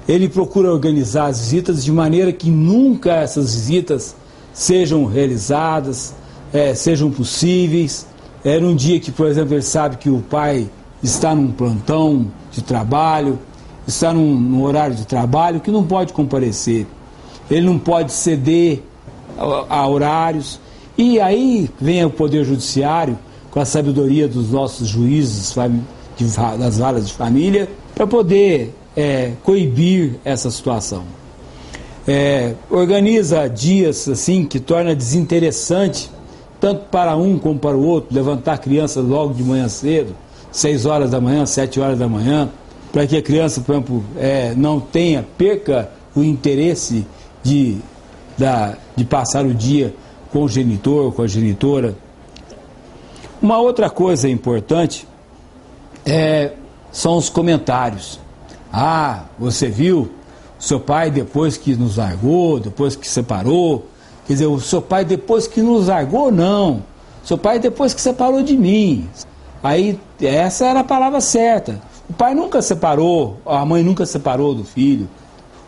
Ele 0.08 0.30
procura 0.30 0.72
organizar 0.72 1.28
as 1.28 1.40
visitas 1.40 1.84
de 1.84 1.92
maneira 1.92 2.32
que 2.32 2.50
nunca 2.50 3.14
essas 3.14 3.56
visitas 3.56 4.16
sejam 4.54 5.06
realizadas, 5.06 6.14
é, 6.54 6.76
sejam 6.76 7.10
possíveis. 7.12 8.06
É 8.44 8.60
num 8.60 8.76
dia 8.76 9.00
que, 9.00 9.12
por 9.12 9.28
exemplo, 9.28 9.56
ele 9.56 9.64
sabe 9.64 9.98
que 9.98 10.10
o 10.10 10.20
pai 10.22 10.70
está 11.06 11.34
num 11.34 11.52
plantão 11.52 12.28
de 12.52 12.62
trabalho, 12.62 13.40
está 13.88 14.14
num, 14.14 14.36
num 14.36 14.64
horário 14.64 14.96
de 14.96 15.06
trabalho 15.06 15.60
que 15.60 15.72
não 15.72 15.84
pode 15.84 16.14
comparecer, 16.14 16.86
ele 17.50 17.66
não 17.66 17.78
pode 17.78 18.12
ceder 18.12 18.82
a, 19.38 19.78
a 19.78 19.88
horários. 19.88 20.60
E 20.98 21.20
aí 21.20 21.70
vem 21.80 22.04
o 22.06 22.10
Poder 22.10 22.44
Judiciário, 22.44 23.18
com 23.52 23.60
a 23.60 23.66
sabedoria 23.66 24.28
dos 24.28 24.52
nossos 24.52 24.88
juízes 24.88 25.56
de, 26.18 26.26
das 26.58 26.78
varas 26.78 27.08
de 27.08 27.14
família, 27.14 27.70
para 27.94 28.08
poder 28.08 28.74
é, 28.96 29.32
coibir 29.44 30.16
essa 30.26 30.50
situação. 30.50 31.04
É, 32.08 32.54
organiza 32.70 33.48
dias 33.48 34.08
assim 34.08 34.46
que 34.46 34.60
torna 34.60 34.96
desinteressante 34.96 36.10
tanto 36.60 36.86
para 36.90 37.16
um 37.16 37.38
como 37.38 37.60
para 37.60 37.76
o 37.76 37.86
outro 37.86 38.16
levantar 38.16 38.54
a 38.54 38.58
criança 38.58 39.02
logo 39.02 39.34
de 39.34 39.44
manhã 39.44 39.68
cedo, 39.68 40.16
6 40.56 40.86
horas 40.86 41.12
da 41.12 41.20
manhã, 41.20 41.46
7 41.46 41.82
horas 41.82 42.00
da 42.00 42.08
manhã, 42.08 42.50
para 42.90 43.06
que 43.06 43.18
a 43.18 43.22
criança, 43.22 43.60
por 43.60 43.74
exemplo, 43.74 44.06
é, 44.16 44.54
não 44.56 44.80
tenha, 44.80 45.26
perca 45.38 45.92
o 46.16 46.24
interesse 46.24 47.06
de, 47.44 47.78
da, 48.38 48.78
de 48.96 49.04
passar 49.04 49.46
o 49.46 49.54
dia 49.54 49.94
com 50.32 50.44
o 50.44 50.48
genitor, 50.48 51.12
com 51.12 51.24
a 51.24 51.28
genitora. 51.28 51.94
Uma 53.42 53.60
outra 53.60 53.90
coisa 53.90 54.30
importante 54.30 55.06
é, 56.06 56.54
são 56.90 57.18
os 57.18 57.28
comentários. 57.28 58.18
Ah, 58.72 59.26
você 59.38 59.68
viu 59.68 60.10
seu 60.58 60.80
pai 60.80 61.12
depois 61.12 61.58
que 61.58 61.76
nos 61.76 61.98
largou, 61.98 62.62
depois 62.62 62.96
que 62.96 63.10
separou. 63.10 63.88
Quer 64.26 64.34
dizer, 64.34 64.46
o 64.46 64.62
seu 64.62 64.82
pai 64.82 65.04
depois 65.04 65.48
que 65.48 65.62
nos 65.62 65.90
largou, 65.90 66.32
não. 66.32 66.82
Seu 67.26 67.38
pai 67.38 67.60
depois 67.60 67.94
que 67.94 68.00
separou 68.00 68.42
de 68.42 68.56
mim. 68.56 69.06
Aí, 69.66 70.00
essa 70.22 70.68
era 70.68 70.82
a 70.82 70.84
palavra 70.84 71.20
certa. 71.20 71.82
O 72.08 72.14
pai 72.14 72.36
nunca 72.36 72.62
separou, 72.62 73.38
a 73.44 73.66
mãe 73.66 73.82
nunca 73.82 74.06
separou 74.06 74.54
do 74.54 74.64
filho. 74.64 75.10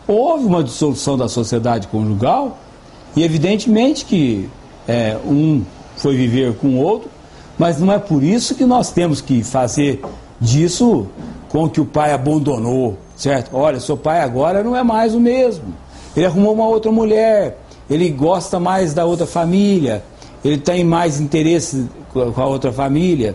Houve 0.06 0.44
uma 0.44 0.62
dissolução 0.62 1.18
da 1.18 1.28
sociedade 1.28 1.88
conjugal 1.88 2.58
e 3.16 3.24
evidentemente 3.24 4.04
que 4.04 4.48
é, 4.86 5.18
um 5.26 5.64
foi 5.96 6.14
viver 6.14 6.54
com 6.58 6.68
o 6.68 6.76
outro, 6.80 7.10
mas 7.58 7.80
não 7.80 7.92
é 7.92 7.98
por 7.98 8.22
isso 8.22 8.54
que 8.54 8.64
nós 8.64 8.92
temos 8.92 9.20
que 9.20 9.42
fazer 9.42 10.00
disso 10.40 11.08
com 11.48 11.68
que 11.68 11.80
o 11.80 11.84
pai 11.84 12.12
abandonou, 12.12 12.96
certo? 13.16 13.50
Olha, 13.52 13.80
seu 13.80 13.96
pai 13.96 14.20
agora 14.20 14.62
não 14.62 14.76
é 14.76 14.82
mais 14.84 15.12
o 15.12 15.18
mesmo. 15.18 15.74
Ele 16.16 16.24
arrumou 16.24 16.54
uma 16.54 16.68
outra 16.68 16.92
mulher, 16.92 17.58
ele 17.90 18.08
gosta 18.10 18.60
mais 18.60 18.94
da 18.94 19.04
outra 19.04 19.26
família, 19.26 20.04
ele 20.44 20.56
tem 20.56 20.84
mais 20.84 21.18
interesse 21.18 21.88
com 22.12 22.40
a 22.40 22.46
outra 22.46 22.70
família. 22.70 23.34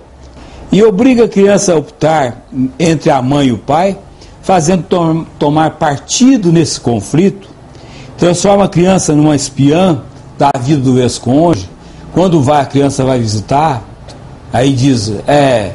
E 0.74 0.84
obriga 0.84 1.26
a 1.26 1.30
criança 1.30 1.72
a 1.72 1.78
optar 1.78 2.48
entre 2.80 3.12
a 3.12 3.22
mãe 3.22 3.50
e 3.50 3.52
o 3.52 3.60
pai, 3.60 3.96
fazendo 4.42 4.82
tom 4.82 5.24
tomar 5.38 5.78
partido 5.78 6.52
nesse 6.52 6.82
conflito, 6.82 7.48
transforma 8.18 8.66
a 8.66 8.68
criança 8.68 9.14
numa 9.14 9.36
espiã 9.36 10.02
da 10.36 10.52
vida 10.60 10.82
do 10.82 11.00
ex-cônjuge. 11.00 11.70
Quando 12.12 12.42
vai, 12.42 12.64
a 12.64 12.66
criança 12.66 13.06
vai 13.06 13.20
visitar, 13.20 13.84
aí 14.52 14.74
diz, 14.74 15.14
é, 15.28 15.74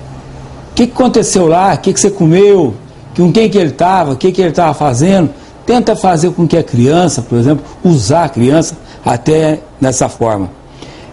o 0.73 0.75
que, 0.75 0.89
que 0.89 0.93
aconteceu 0.93 1.47
lá? 1.47 1.75
O 1.75 1.79
que, 1.79 1.93
que 1.93 2.01
você 2.01 2.11
comeu? 2.11 2.75
Com 3.17 3.33
quem 3.33 3.49
que 3.49 3.57
ele 3.57 3.71
estava? 3.71 4.15
O 4.15 4.17
que, 4.17 4.33
que 4.33 4.41
ele 4.41 4.51
estava 4.51 4.75
fazendo? 4.75 5.31
Tenta 5.65 5.95
fazer 5.95 6.33
com 6.33 6.45
que 6.45 6.57
a 6.57 6.63
criança, 6.65 7.23
por 7.23 7.39
exemplo, 7.39 7.65
usar 7.85 8.25
a 8.25 8.29
criança 8.29 8.77
até 9.07 9.61
nessa 9.81 10.09
forma. 10.09 10.51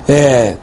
É, 0.10 0.56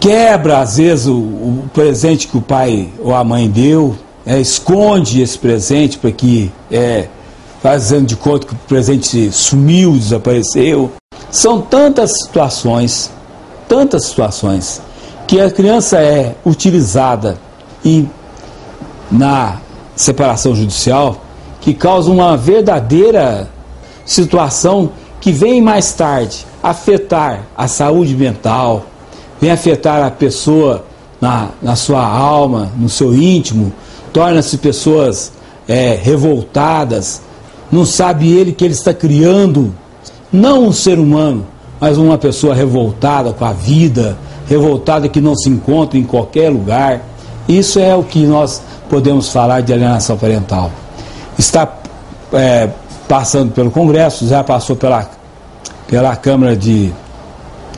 quebra, 0.00 0.60
às 0.60 0.76
vezes, 0.76 1.06
o, 1.06 1.14
o, 1.14 1.70
presente 1.72 2.28
que 2.28 2.36
o 2.36 2.42
pai 2.42 2.88
ou 2.98 3.14
a 3.14 3.22
mãe 3.24 3.48
deu, 3.48 3.96
é, 4.24 4.40
esconde 4.40 5.20
esse 5.20 5.38
presente 5.38 5.98
para 5.98 6.10
que, 6.10 6.50
é, 6.70 7.08
fazendo 7.62 8.06
de 8.06 8.16
conta 8.16 8.46
que 8.46 8.54
o 8.54 8.58
presente 8.68 9.30
sumiu, 9.32 9.92
desapareceu. 9.92 10.92
São 11.30 11.60
tantas 11.60 12.12
situações, 12.22 13.10
tantas 13.68 14.06
situações, 14.06 14.80
que 15.26 15.40
a 15.40 15.50
criança 15.50 15.98
é 15.98 16.34
utilizada 16.44 17.38
em, 17.84 18.08
na 19.10 19.58
separação 19.94 20.54
judicial 20.54 21.22
que 21.60 21.74
causa 21.74 22.10
uma 22.10 22.36
verdadeira 22.36 23.48
situação 24.06 24.90
que 25.20 25.32
vem 25.32 25.60
mais 25.60 25.92
tarde 25.92 26.46
afetar 26.62 27.42
a 27.56 27.68
saúde 27.68 28.16
mental, 28.16 28.86
vem 29.40 29.50
afetar 29.50 30.04
a 30.04 30.10
pessoa 30.10 30.84
na, 31.20 31.48
na 31.62 31.76
sua 31.76 32.04
alma, 32.04 32.70
no 32.76 32.88
seu 32.88 33.14
íntimo, 33.14 33.72
torna-se 34.12 34.58
pessoas 34.58 35.32
é, 35.66 35.98
revoltadas, 36.00 37.20
não 37.70 37.84
sabe 37.84 38.32
ele 38.32 38.52
que 38.52 38.64
ele 38.64 38.74
está 38.74 38.94
criando 38.94 39.74
não 40.32 40.66
um 40.66 40.72
ser 40.72 40.98
humano, 40.98 41.46
mas 41.80 41.98
uma 41.98 42.18
pessoa 42.18 42.54
revoltada 42.54 43.32
com 43.32 43.44
a 43.44 43.52
vida, 43.52 44.16
revoltada 44.46 45.08
que 45.08 45.20
não 45.20 45.36
se 45.36 45.48
encontra 45.48 45.98
em 45.98 46.04
qualquer 46.04 46.50
lugar. 46.50 47.02
Isso 47.48 47.78
é 47.78 47.94
o 47.94 48.02
que 48.02 48.24
nós 48.26 48.62
podemos 48.88 49.30
falar 49.30 49.60
de 49.62 49.72
alienação 49.72 50.16
parental. 50.16 50.70
Está 51.38 51.70
é, 52.32 52.68
passando 53.06 53.52
pelo 53.52 53.70
Congresso, 53.70 54.26
já 54.26 54.42
passou 54.42 54.76
pela, 54.76 55.08
pela 55.86 56.16
Câmara 56.16 56.56
de 56.56 56.92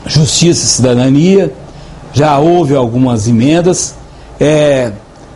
Justiça 0.06 0.64
e 0.64 0.68
Cidadania, 0.68 1.52
já 2.12 2.38
houve 2.38 2.74
algumas 2.74 3.28
emendas. 3.28 3.94
É, 4.40 4.92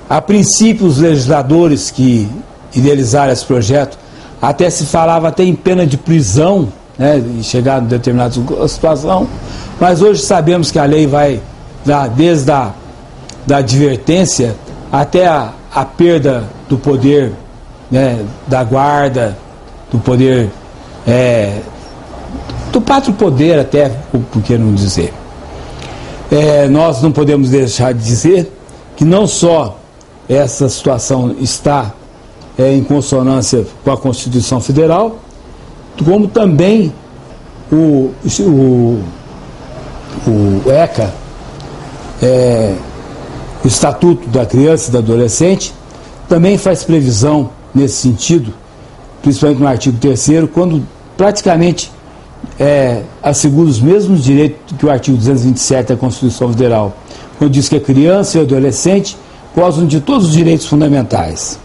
a 0.08 0.20
princípio, 0.20 0.86
os 0.86 0.98
legisladores 0.98 1.90
que 1.90 2.28
idealizaram 2.74 3.32
esse 3.32 3.44
projeto 3.44 3.98
até 4.40 4.68
se 4.68 4.84
falava 4.84 5.28
até 5.28 5.44
em 5.44 5.54
pena 5.54 5.86
de 5.86 5.96
prisão 5.96 6.68
né, 6.98 7.22
chegar 7.42 7.82
em 7.82 7.86
determinada 7.86 8.34
situação, 8.68 9.26
mas 9.80 10.02
hoje 10.02 10.22
sabemos 10.22 10.70
que 10.70 10.78
a 10.78 10.84
lei 10.84 11.06
vai 11.06 11.40
dar 11.84 12.08
desde 12.08 12.50
a 12.50 12.72
da 13.46 13.58
advertência 13.58 14.56
até 14.90 15.26
a, 15.26 15.52
a 15.74 15.84
perda 15.84 16.44
do 16.68 16.78
poder 16.78 17.32
né, 17.90 18.24
da 18.46 18.64
guarda, 18.64 19.36
do 19.90 19.98
poder, 19.98 20.50
é, 21.06 21.58
do 22.74 22.80
pátrio 22.80 23.14
poder 23.14 23.56
até, 23.56 23.88
por 24.10 24.42
que 24.42 24.58
não 24.58 24.74
dizer. 24.74 25.14
É, 26.30 26.66
nós 26.66 27.00
não 27.00 27.12
podemos 27.12 27.50
deixar 27.50 27.94
de 27.94 28.02
dizer 28.02 28.52
que 28.96 29.04
não 29.04 29.28
só 29.28 29.78
essa 30.28 30.68
situação 30.68 31.36
está 31.38 31.92
é, 32.58 32.74
em 32.74 32.82
consonância 32.82 33.64
com 33.84 33.92
a 33.92 33.96
Constituição 33.96 34.60
Federal, 34.60 35.20
como 36.04 36.26
também 36.26 36.92
o, 37.70 38.12
o, 38.40 39.00
o 40.26 40.62
ECA, 40.72 41.14
é, 42.20 42.74
o 43.64 43.68
Estatuto 43.68 44.28
da 44.28 44.44
Criança 44.44 44.88
e 44.88 44.92
do 44.92 44.98
Adolescente, 44.98 45.72
também 46.28 46.58
faz 46.58 46.82
previsão 46.82 47.50
nesse 47.72 47.94
sentido, 47.98 48.52
principalmente 49.22 49.60
no 49.60 49.68
artigo 49.68 49.98
3 49.98 50.50
quando 50.52 50.84
praticamente 51.16 51.93
é, 52.58 53.02
assegura 53.22 53.68
os 53.68 53.80
mesmos 53.80 54.22
direitos 54.22 54.76
que 54.76 54.86
o 54.86 54.90
artigo 54.90 55.16
227 55.16 55.88
da 55.88 55.96
Constituição 55.96 56.50
Federal, 56.50 56.96
quando 57.38 57.50
diz 57.50 57.68
que 57.68 57.76
a 57.76 57.80
criança 57.80 58.36
e 58.36 58.40
o 58.40 58.44
adolescente 58.44 59.16
gozam 59.54 59.86
de 59.86 60.00
todos 60.00 60.28
os 60.28 60.32
direitos 60.32 60.66
fundamentais, 60.66 61.58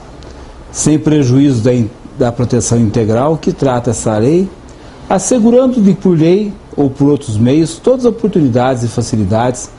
sem 0.72 0.98
prejuízo 0.98 1.62
da 1.62 1.72
da 2.20 2.34
proteção 2.34 2.78
integral 2.78 3.38
que 3.38 3.54
trata 3.54 3.92
essa 3.92 4.18
lei, 4.18 4.50
assegurando-lhe 5.10 5.96
por 5.96 6.18
lei 6.18 6.54
ou 6.76 6.90
por 6.90 7.08
outros 7.08 7.38
meios 7.38 7.78
todas 7.78 8.06
as 8.06 8.12
oportunidades 8.12 8.84
e 8.84 8.90
facilidades 8.90 9.70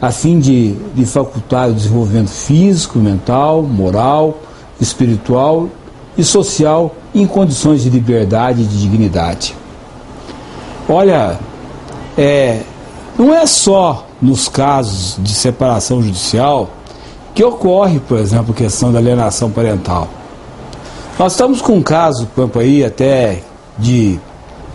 a 0.00 0.12
fim 0.12 0.38
de, 0.38 0.76
de 0.94 1.04
facultar 1.04 1.68
o 1.68 1.74
desenvolvimento 1.74 2.30
físico, 2.30 3.00
mental, 3.00 3.64
moral, 3.64 4.38
espiritual 4.80 5.68
e 6.16 6.22
social 6.22 6.94
em 7.12 7.26
condições 7.26 7.82
de 7.82 7.90
liberdade 7.90 8.62
e 8.62 8.64
de 8.64 8.80
dignidade. 8.80 9.56
Olha, 10.88 11.38
é, 12.16 12.62
não 13.18 13.34
é 13.34 13.44
só 13.46 14.06
nos 14.22 14.48
casos 14.48 15.16
de 15.18 15.34
separação 15.34 16.02
judicial 16.02 16.70
que 17.34 17.44
ocorre, 17.44 18.00
por 18.00 18.18
exemplo, 18.18 18.52
a 18.52 18.56
questão 18.56 18.90
da 18.90 18.98
alienação 18.98 19.50
parental. 19.50 20.08
Nós 21.18 21.32
estamos 21.32 21.60
com 21.60 21.74
um 21.74 21.82
caso, 21.82 22.26
campo 22.34 22.58
aí, 22.58 22.82
até 22.82 23.42
de 23.78 24.18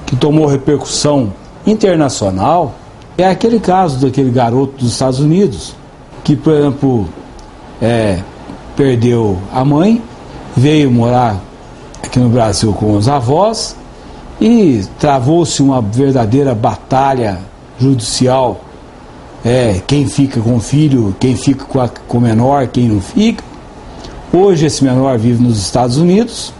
que 0.06 0.15
tomou 0.15 0.45
repercussão 0.45 1.34
internacional, 1.65 2.76
é 3.17 3.28
aquele 3.28 3.60
caso 3.60 3.97
daquele 3.99 4.30
garoto 4.30 4.78
dos 4.78 4.91
Estados 4.91 5.19
Unidos, 5.19 5.73
que, 6.23 6.36
por 6.36 6.54
exemplo, 6.54 7.10
é, 7.82 8.19
perdeu 8.76 9.39
a 9.52 9.65
mãe, 9.65 9.99
veio 10.56 10.91
morar 10.91 11.41
aqui 12.04 12.19
no 12.19 12.30
Brasil 12.30 12.71
com 12.73 12.95
os 12.95 13.08
avós 13.08 13.76
e 14.39 14.84
travou-se 15.00 15.62
uma 15.62 15.82
verdadeira 15.82 16.54
batalha 16.54 17.39
judicial. 17.80 18.62
É, 19.46 19.82
quem 19.86 20.08
fica 20.08 20.39
com 20.39 20.56
o 20.56 20.60
filho, 20.60 21.15
quem 21.19 21.36
fica 21.36 21.65
com, 21.65 21.80
a, 21.80 21.89
com 21.89 22.17
o 22.17 22.22
menor, 22.22 22.67
quem 22.67 22.88
não 22.88 23.02
fica. 23.02 23.43
Hoje 24.32 24.65
esse 24.65 24.84
menor 24.84 25.17
vive 25.17 25.43
nos 25.43 25.60
Estados 25.60 25.98
Unidos 25.98 26.54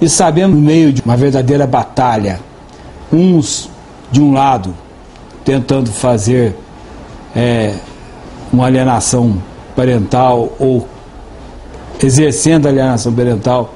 e 0.00 0.08
sabemos 0.08 0.56
no 0.56 0.62
meio 0.62 0.92
de 0.92 1.00
uma 1.00 1.16
verdadeira 1.16 1.66
batalha, 1.66 2.40
uns 3.12 3.70
de 4.10 4.20
um 4.20 4.32
lado 4.32 4.74
tentando 5.44 5.90
fazer 5.90 6.54
é, 7.34 7.74
uma 8.52 8.66
alienação 8.66 9.40
parental 9.74 10.52
ou 10.58 10.86
exercendo 12.02 12.66
alienação 12.66 13.12
parental 13.12 13.74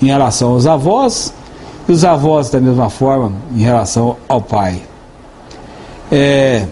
em 0.00 0.06
relação 0.06 0.52
aos 0.52 0.66
avós 0.66 1.32
e 1.88 1.92
os 1.92 2.04
avós 2.04 2.50
da 2.50 2.60
mesma 2.60 2.90
forma 2.90 3.32
em 3.56 3.60
relação 3.60 4.16
ao 4.28 4.42
pai. 4.42 4.82
É, 6.12 6.66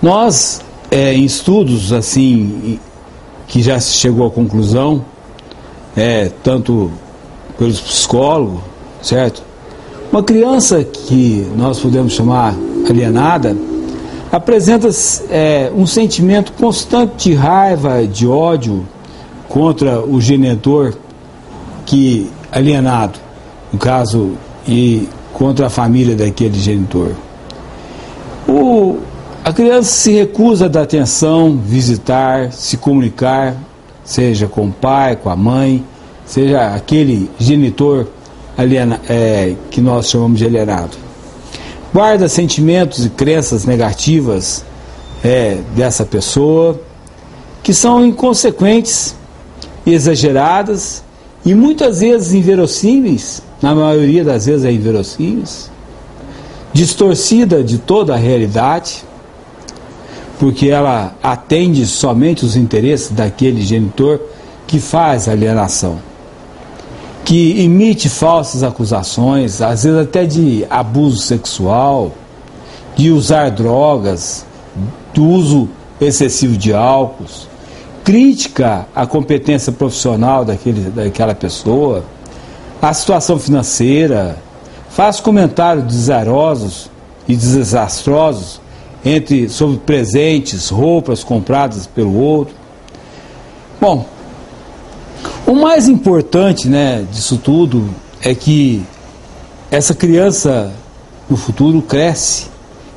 nós, 0.00 0.60
é, 0.90 1.12
em 1.14 1.24
estudos 1.24 1.92
assim 1.92 2.78
que 3.48 3.62
já 3.62 3.80
se 3.80 3.94
chegou 3.94 4.26
à 4.26 4.30
conclusão, 4.30 5.04
é, 5.96 6.30
tanto 6.42 6.90
pelos 7.58 7.80
psicólogos, 7.80 8.60
certo? 9.02 9.42
Uma 10.10 10.22
criança 10.22 10.84
que 10.84 11.46
nós 11.56 11.80
podemos 11.80 12.12
chamar 12.12 12.54
alienada 12.88 13.56
apresenta 14.30 14.88
é, 15.30 15.70
um 15.74 15.86
sentimento 15.86 16.52
constante 16.52 17.30
de 17.30 17.34
raiva, 17.34 18.06
de 18.06 18.26
ódio 18.26 18.86
contra 19.48 20.00
o 20.00 20.20
genitor 20.20 20.94
que 21.86 22.30
alienado, 22.50 23.23
no 23.74 23.78
caso, 23.78 24.32
e 24.68 25.08
contra 25.32 25.66
a 25.66 25.70
família 25.70 26.14
daquele 26.14 26.58
genitor. 26.58 27.10
O, 28.48 28.98
a 29.44 29.52
criança 29.52 29.90
se 29.90 30.12
recusa 30.12 30.66
a 30.66 30.68
dar 30.68 30.82
atenção, 30.82 31.56
visitar, 31.56 32.52
se 32.52 32.76
comunicar, 32.76 33.56
seja 34.04 34.46
com 34.46 34.68
o 34.68 34.72
pai, 34.72 35.16
com 35.16 35.28
a 35.28 35.34
mãe, 35.34 35.84
seja 36.24 36.72
aquele 36.72 37.28
genitor 37.36 38.06
aliena, 38.56 39.00
é, 39.08 39.54
que 39.70 39.80
nós 39.80 40.08
chamamos 40.08 40.38
de 40.38 40.46
alienado. 40.46 40.96
Guarda 41.92 42.28
sentimentos 42.28 43.04
e 43.04 43.10
crenças 43.10 43.64
negativas 43.64 44.64
é, 45.24 45.58
dessa 45.74 46.04
pessoa, 46.04 46.80
que 47.60 47.74
são 47.74 48.06
inconsequentes 48.06 49.16
e 49.84 49.92
exageradas 49.92 51.03
e 51.44 51.54
muitas 51.54 52.00
vezes 52.00 52.32
inverossímeis, 52.32 53.42
na 53.60 53.74
maioria 53.74 54.24
das 54.24 54.46
vezes 54.46 54.64
é 54.64 54.72
inverossímeis, 54.72 55.70
distorcida 56.72 57.62
de 57.62 57.78
toda 57.78 58.14
a 58.14 58.16
realidade 58.16 59.04
porque 60.38 60.68
ela 60.68 61.14
atende 61.22 61.86
somente 61.86 62.44
os 62.44 62.56
interesses 62.56 63.10
daquele 63.10 63.62
genitor 63.62 64.20
que 64.66 64.80
faz 64.80 65.28
alienação, 65.28 65.98
que 67.24 67.62
emite 67.62 68.08
falsas 68.08 68.62
acusações, 68.62 69.62
às 69.62 69.84
vezes 69.84 69.98
até 69.98 70.24
de 70.24 70.66
abuso 70.68 71.18
sexual, 71.18 72.12
de 72.96 73.10
usar 73.10 73.50
drogas, 73.50 74.44
do 75.12 75.24
uso 75.24 75.68
excessivo 76.00 76.56
de 76.56 76.72
álcool, 76.72 77.26
crítica 78.04 78.86
à 78.94 79.06
competência 79.06 79.72
profissional 79.72 80.44
daquele, 80.44 80.90
daquela 80.90 81.34
pessoa, 81.34 82.04
a 82.80 82.92
situação 82.92 83.38
financeira, 83.38 84.36
faz 84.90 85.20
comentários 85.20 85.86
desarosos 85.86 86.90
e 87.26 87.34
desastrosos 87.34 88.60
entre 89.02 89.48
sobre 89.48 89.78
presentes, 89.78 90.68
roupas 90.68 91.24
compradas 91.24 91.86
pelo 91.86 92.14
outro. 92.14 92.54
Bom, 93.80 94.06
o 95.46 95.54
mais 95.54 95.88
importante, 95.88 96.68
né, 96.68 97.06
disso 97.10 97.38
tudo 97.38 97.88
é 98.22 98.34
que 98.34 98.84
essa 99.70 99.94
criança 99.94 100.72
no 101.28 101.36
futuro 101.36 101.80
cresce 101.80 102.48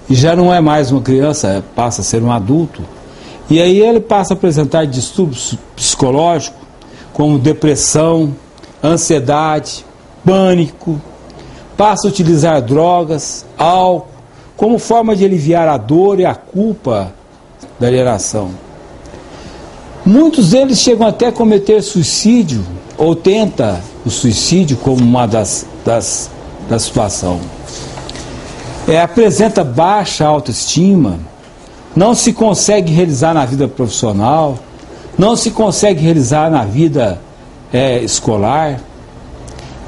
e 0.10 0.16
já 0.16 0.36
não 0.36 0.54
é 0.54 0.62
mais 0.62 0.92
uma 0.92 1.02
criança, 1.02 1.64
passa 1.76 2.02
a 2.02 2.04
ser 2.04 2.22
um 2.22 2.32
adulto. 2.32 2.84
E 3.50 3.62
aí 3.62 3.80
ele 3.80 4.00
passa 4.00 4.34
a 4.34 4.36
apresentar 4.36 4.86
distúrbios 4.86 5.56
psicológicos, 5.76 6.60
como 7.14 7.40
depressão, 7.40 8.36
ansiedade, 8.84 9.86
pânico, 10.24 11.02
passa 11.76 12.08
a 12.08 12.10
utilizar 12.10 12.62
drogas, 12.62 13.46
álcool, 13.58 14.18
como 14.56 14.80
forma 14.80 15.16
de 15.16 15.24
aliviar 15.24 15.68
a 15.68 15.78
dor 15.78 16.20
e 16.20 16.26
a 16.26 16.36
culpa 16.36 17.14
da 17.80 17.88
alienação. 17.88 18.52
Muitos 20.06 20.50
deles 20.50 20.80
chegam 20.80 21.06
até 21.08 21.28
a 21.28 21.32
cometer 21.32 21.82
suicídio 21.82 22.66
ou 22.98 23.16
tenta 23.16 23.82
o 24.06 24.10
suicídio 24.10 24.78
como 24.78 25.04
uma 25.04 25.28
das, 25.28 25.66
das 25.86 26.30
da 26.70 26.80
situação. 26.80 27.40
É, 28.88 29.02
apresenta 29.02 29.64
baixa 29.64 30.26
autoestima, 30.26 31.20
não 31.98 32.14
se 32.14 32.32
consegue 32.32 32.94
realizar 32.94 33.34
na 33.34 33.44
vida 33.44 33.68
profissional, 33.68 34.60
não 35.18 35.36
se 35.36 35.50
consegue 35.50 36.00
realizar 36.00 36.48
na 36.52 36.64
vida 36.64 37.20
é, 37.74 38.04
escolar, 38.04 38.80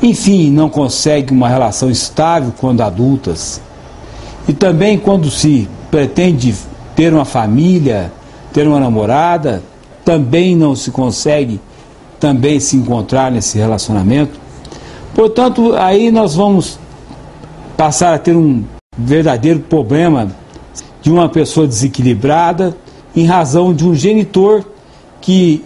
enfim, 0.02 0.50
não 0.50 0.72
consegue 0.72 1.32
uma 1.32 1.48
relação 1.48 1.88
estável 1.88 2.52
quando 2.60 2.82
adultas. 2.82 3.62
E 4.48 4.54
também 4.54 4.98
quando 4.98 5.30
se 5.30 5.70
pretende 5.92 6.56
ter 6.96 7.14
uma 7.14 7.26
família, 7.26 8.12
ter 8.52 8.68
uma 8.68 8.80
namorada, 8.80 9.62
também 10.04 10.56
não 10.56 10.76
se 10.76 10.90
consegue 10.90 11.62
também 12.20 12.60
se 12.60 12.76
encontrar 12.76 13.32
nesse 13.32 13.60
relacionamento. 13.60 14.40
Portanto, 15.14 15.76
aí 15.78 16.10
nós 16.10 16.34
vamos 16.34 16.80
passar 17.78 18.16
a 18.16 18.18
ter 18.18 18.36
um 18.36 18.64
verdadeiro 18.98 19.60
problema 19.60 20.39
de 21.02 21.12
uma 21.12 21.30
pessoa 21.30 21.68
desequilibrada 21.68 22.76
em 23.16 23.26
razão 23.26 23.74
de 23.74 23.86
um 23.86 23.96
genitor 23.96 24.64
que 25.22 25.64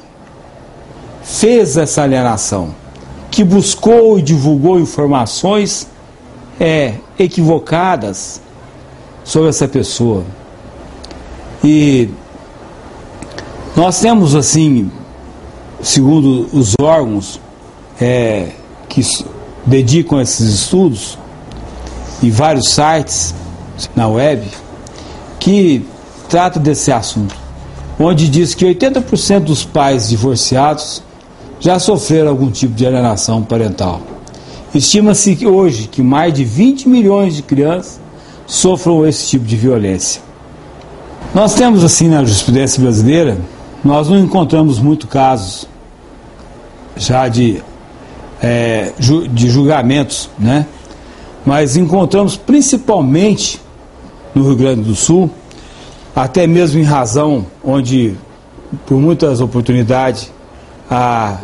fez 1.24 1.78
essa 1.78 2.04
alienação, 2.04 2.74
que 3.32 3.44
buscou 3.44 4.20
e 4.20 4.22
divulgou 4.22 4.80
informações 4.80 5.88
é, 6.60 6.96
equivocadas 7.18 8.42
sobre 9.24 9.50
essa 9.50 9.68
pessoa. 9.68 10.24
E 11.64 12.10
nós 13.76 14.00
temos 14.00 14.36
assim, 14.36 14.92
segundo 15.82 16.48
os 16.54 16.76
órgãos 16.80 17.40
é, 18.00 18.50
que 18.90 19.02
dedicam 19.66 20.20
a 20.20 20.22
esses 20.22 20.48
estudos, 20.54 21.18
e 22.22 22.32
vários 22.32 22.74
sites 22.74 23.36
na 23.96 24.08
web, 24.08 24.48
que 25.44 25.86
trata 26.30 26.58
desse 26.58 26.90
assunto, 26.90 27.36
onde 28.00 28.30
diz 28.30 28.56
que 28.56 28.64
80% 28.64 29.42
dos 29.42 29.66
pais 29.66 30.08
divorciados 30.08 31.04
já 31.60 31.78
sofreram 31.80 32.30
algum 32.30 32.50
tipo 32.50 32.74
de 32.74 32.88
alienação 32.88 33.44
parental. 33.44 34.00
Estima-se 34.74 35.36
que 35.36 35.46
hoje 35.46 35.90
que 35.90 36.02
mais 36.02 36.34
de 36.34 36.46
20 36.46 36.88
milhões 36.88 37.36
de 37.36 37.42
crianças 37.42 38.00
sofram 38.48 39.06
esse 39.06 39.28
tipo 39.28 39.44
de 39.44 39.58
violência. 39.58 40.22
Nós 41.36 41.56
temos 41.56 41.84
assim 41.84 42.08
na 42.08 42.24
jurisprudência 42.24 42.82
brasileira, 42.82 43.38
nós 43.84 44.08
não 44.08 44.18
encontramos 44.18 44.80
muito 44.80 45.08
casos 45.08 45.68
já 46.96 47.28
de, 47.28 47.62
é, 48.42 48.94
de 48.98 49.50
julgamentos, 49.50 50.30
né? 50.40 50.66
Mas 51.46 51.76
encontramos 51.76 52.38
principalmente 52.38 53.60
no 54.34 54.44
Rio 54.44 54.56
Grande 54.56 54.82
do 54.82 54.96
Sul, 54.96 55.30
até 56.16 56.46
mesmo 56.48 56.80
em 56.80 56.84
razão 56.84 57.46
onde, 57.64 58.16
por 58.86 59.00
muitas 59.00 59.42
oportunidades, 59.42 60.32
a 60.90 61.40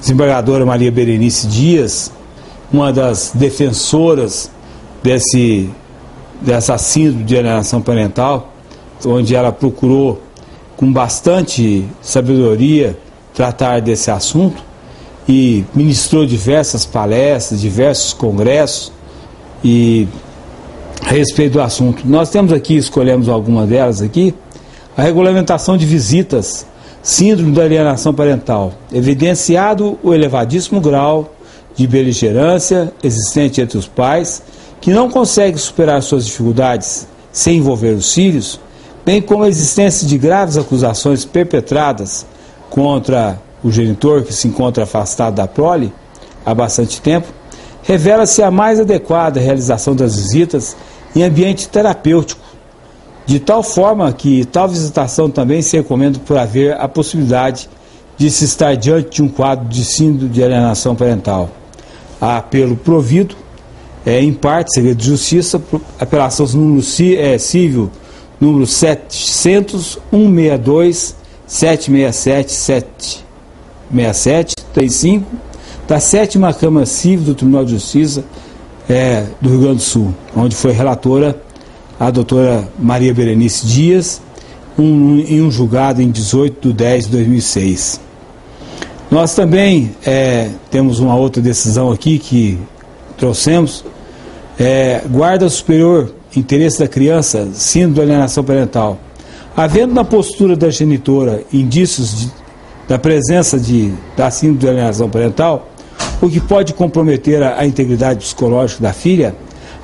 desembargadora 0.00 0.64
Maria 0.64 0.90
Berenice 0.90 1.46
Dias, 1.46 2.12
uma 2.72 2.92
das 2.92 3.32
defensoras 3.34 4.50
desse, 5.02 5.70
dessa 6.40 6.76
síndrome 6.78 7.24
de 7.24 7.36
alienação 7.36 7.80
parental, 7.80 8.52
onde 9.04 9.34
ela 9.34 9.52
procurou 9.52 10.20
com 10.76 10.92
bastante 10.92 11.86
sabedoria 12.02 12.98
tratar 13.34 13.80
desse 13.80 14.10
assunto 14.10 14.62
e 15.28 15.64
ministrou 15.74 16.24
diversas 16.24 16.84
palestras, 16.86 17.60
diversos 17.60 18.12
congressos 18.12 18.92
e 19.64 20.06
a 21.00 21.10
respeito 21.10 21.54
do 21.54 21.60
assunto. 21.60 22.06
Nós 22.06 22.30
temos 22.30 22.52
aqui, 22.52 22.76
escolhemos 22.76 23.28
algumas 23.28 23.68
delas 23.68 24.02
aqui, 24.02 24.34
a 24.96 25.02
regulamentação 25.02 25.76
de 25.76 25.84
visitas, 25.84 26.66
síndrome 27.02 27.52
da 27.52 27.62
alienação 27.62 28.12
parental, 28.12 28.72
evidenciado 28.92 29.98
o 30.02 30.12
elevadíssimo 30.12 30.80
grau 30.80 31.34
de 31.74 31.86
beligerância 31.86 32.92
existente 33.02 33.60
entre 33.60 33.78
os 33.78 33.86
pais 33.86 34.42
que 34.80 34.90
não 34.90 35.10
consegue 35.10 35.58
superar 35.58 36.02
suas 36.02 36.24
dificuldades 36.24 37.06
sem 37.32 37.58
envolver 37.58 37.94
os 37.94 38.12
filhos, 38.12 38.58
bem 39.04 39.20
como 39.20 39.44
a 39.44 39.48
existência 39.48 40.06
de 40.06 40.16
graves 40.16 40.56
acusações 40.56 41.24
perpetradas 41.24 42.26
contra 42.70 43.38
o 43.62 43.70
genitor 43.70 44.22
que 44.22 44.32
se 44.32 44.48
encontra 44.48 44.84
afastado 44.84 45.34
da 45.34 45.46
prole 45.46 45.92
há 46.44 46.54
bastante 46.54 47.00
tempo, 47.00 47.28
revela-se 47.86 48.42
a 48.42 48.50
mais 48.50 48.80
adequada 48.80 49.40
realização 49.40 49.94
das 49.94 50.16
visitas 50.16 50.76
em 51.14 51.22
ambiente 51.22 51.68
terapêutico, 51.68 52.40
de 53.24 53.38
tal 53.38 53.62
forma 53.62 54.12
que 54.12 54.44
tal 54.44 54.68
visitação 54.68 55.30
também 55.30 55.62
se 55.62 55.76
recomenda 55.76 56.18
por 56.18 56.36
haver 56.36 56.76
a 56.78 56.88
possibilidade 56.88 57.70
de 58.18 58.30
se 58.30 58.44
estar 58.44 58.76
diante 58.76 59.16
de 59.16 59.22
um 59.22 59.28
quadro 59.28 59.68
de 59.68 59.84
síndrome 59.84 60.30
de 60.30 60.42
alienação 60.42 60.94
parental. 60.94 61.50
A 62.20 62.38
apelo 62.38 62.76
provido 62.76 63.36
é, 64.04 64.20
em 64.20 64.32
parte, 64.32 64.72
segredo 64.72 64.98
de 64.98 65.06
justiça, 65.06 65.62
apelação 65.98 66.46
número 66.46 66.84
é, 67.18 67.38
civil 67.38 67.90
número 68.40 68.66
700 68.66 69.98
162 70.10 71.16
767 71.46 72.52
767 72.52 74.56
35 74.72 75.26
da 75.86 76.00
sétima 76.00 76.52
Câmara 76.52 76.84
Civil 76.86 77.26
do 77.26 77.34
Tribunal 77.34 77.64
de 77.64 77.72
Justiça 77.72 78.24
é, 78.88 79.24
do 79.40 79.50
Rio 79.50 79.60
Grande 79.60 79.76
do 79.76 79.82
Sul, 79.82 80.14
onde 80.34 80.56
foi 80.56 80.72
relatora 80.72 81.40
a 81.98 82.10
doutora 82.10 82.68
Maria 82.78 83.14
Berenice 83.14 83.66
Dias, 83.66 84.20
um, 84.78 85.18
em 85.20 85.40
um 85.40 85.50
julgado 85.50 86.02
em 86.02 86.10
18 86.10 86.68
de 86.68 86.74
10 86.74 87.04
de 87.04 87.10
2006. 87.12 88.00
Nós 89.10 89.34
também 89.34 89.94
é, 90.04 90.50
temos 90.70 90.98
uma 90.98 91.14
outra 91.14 91.40
decisão 91.40 91.90
aqui 91.90 92.18
que 92.18 92.58
trouxemos, 93.16 93.84
é, 94.58 95.02
guarda 95.08 95.48
superior, 95.48 96.12
interesse 96.34 96.80
da 96.80 96.88
criança, 96.88 97.48
síndrome 97.54 97.94
de 97.94 98.00
alienação 98.02 98.44
parental. 98.44 98.98
Havendo 99.56 99.94
na 99.94 100.04
postura 100.04 100.54
da 100.54 100.68
genitora 100.68 101.42
indícios 101.52 102.18
de, 102.18 102.32
da 102.86 102.98
presença 102.98 103.58
de, 103.58 103.92
da 104.16 104.30
síndrome 104.30 104.60
de 104.60 104.68
alienação 104.68 105.08
parental, 105.08 105.68
o 106.20 106.28
que 106.28 106.40
pode 106.40 106.74
comprometer 106.74 107.42
a, 107.42 107.60
a 107.60 107.66
integridade 107.66 108.20
psicológica 108.20 108.82
da 108.82 108.92
filha, 108.92 109.34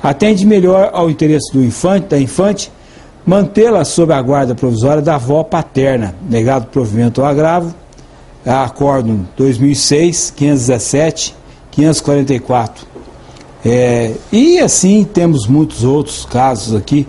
atende 0.01 0.45
melhor 0.45 0.89
ao 0.93 1.09
interesse 1.09 1.51
do 1.53 1.63
infante, 1.63 2.07
da 2.07 2.19
infante, 2.19 2.71
mantê-la 3.25 3.85
sob 3.85 4.13
a 4.13 4.21
guarda 4.21 4.53
provisória 4.53 5.01
da 5.01 5.15
avó 5.15 5.43
paterna, 5.43 6.13
negado 6.29 6.67
provimento 6.67 7.21
ao 7.21 7.27
agravo, 7.27 7.73
a 8.45 8.65
Acórdão 8.65 9.25
2006, 9.37 10.33
517, 10.35 11.35
544 11.71 12.93
é, 13.65 14.13
e 14.31 14.59
assim 14.59 15.03
temos 15.05 15.47
muitos 15.47 15.83
outros 15.83 16.25
casos 16.25 16.75
aqui 16.75 17.07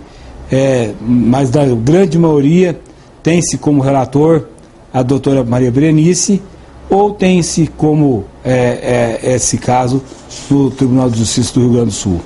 é, 0.49 0.91
mas 1.01 1.49
da 1.49 1.65
grande 1.65 2.17
maioria 2.17 2.79
tem-se 3.21 3.57
como 3.57 3.81
relator 3.81 4.45
a 4.93 5.03
doutora 5.03 5.43
Maria 5.43 5.69
Berenice 5.69 6.41
ou 6.89 7.11
tem-se 7.11 7.67
como 7.67 8.25
é, 8.43 9.19
é, 9.23 9.33
esse 9.35 9.57
caso 9.57 10.03
no 10.49 10.69
Tribunal 10.71 11.09
de 11.09 11.19
Justiça 11.19 11.53
do 11.53 11.61
Rio 11.61 11.69
Grande 11.71 11.87
do 11.87 11.93
Sul. 11.93 12.21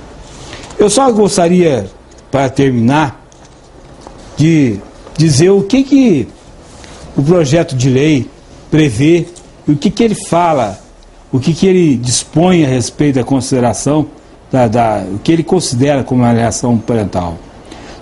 Eu 0.78 0.88
só 0.88 1.10
gostaria, 1.10 1.90
para 2.30 2.48
terminar, 2.48 3.24
de 4.36 4.78
dizer 5.16 5.50
o 5.50 5.62
que, 5.62 5.82
que 5.82 6.28
o 7.16 7.22
projeto 7.22 7.76
de 7.76 7.90
lei 7.90 8.30
prevê 8.70 9.26
o 9.68 9.76
que, 9.76 9.90
que 9.90 10.02
ele 10.02 10.14
fala, 10.14 10.78
o 11.32 11.38
que, 11.38 11.52
que 11.52 11.66
ele 11.66 11.96
dispõe 11.96 12.64
a 12.64 12.68
respeito 12.68 13.16
da 13.16 13.24
consideração, 13.24 14.06
da, 14.50 14.66
da, 14.66 15.04
o 15.12 15.18
que 15.18 15.30
ele 15.30 15.42
considera 15.42 16.02
como 16.02 16.24
alienação 16.24 16.76
parental. 16.78 17.36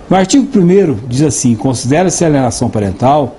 No 0.09 0.15
artigo 0.15 0.47
1 0.57 1.07
diz 1.07 1.21
assim: 1.21 1.55
considera-se 1.55 2.25
alienação 2.25 2.69
parental 2.69 3.37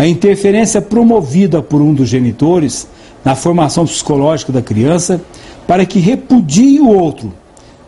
a 0.00 0.06
interferência 0.06 0.80
promovida 0.80 1.60
por 1.60 1.82
um 1.82 1.92
dos 1.92 2.08
genitores 2.08 2.88
na 3.22 3.34
formação 3.34 3.84
psicológica 3.84 4.50
da 4.50 4.62
criança 4.62 5.20
para 5.66 5.84
que 5.84 5.98
repudie 5.98 6.80
o 6.80 6.88
outro, 6.88 7.34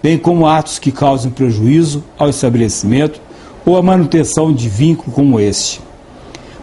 bem 0.03 0.19
como 0.19 0.47
atos 0.47 0.79
que 0.79 0.93
causem 0.93 1.31
prejuízo 1.31 2.05
ao 2.19 2.29
estabelecimento 2.29 3.19
ou 3.65 3.79
à 3.79 3.83
manutenção 3.83 4.53
de 4.53 4.69
vínculo 4.69 5.11
como 5.11 5.41
este. 5.41 5.81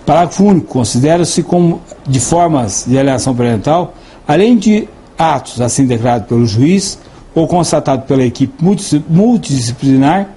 Parágrafo 0.06 0.44
único. 0.44 0.68
Considera-se 0.68 1.42
como 1.42 1.82
de 2.08 2.20
formas 2.20 2.86
de 2.88 2.96
alienação 3.00 3.36
parental, 3.36 3.96
além 4.28 4.56
de 4.56 4.88
atos 5.18 5.60
assim 5.62 5.88
declarados 5.88 6.28
pelo 6.28 6.46
juiz 6.46 7.00
ou 7.34 7.48
constatado 7.48 8.04
pela 8.04 8.24
equipe 8.24 8.54
multidisciplinar, 9.10 10.30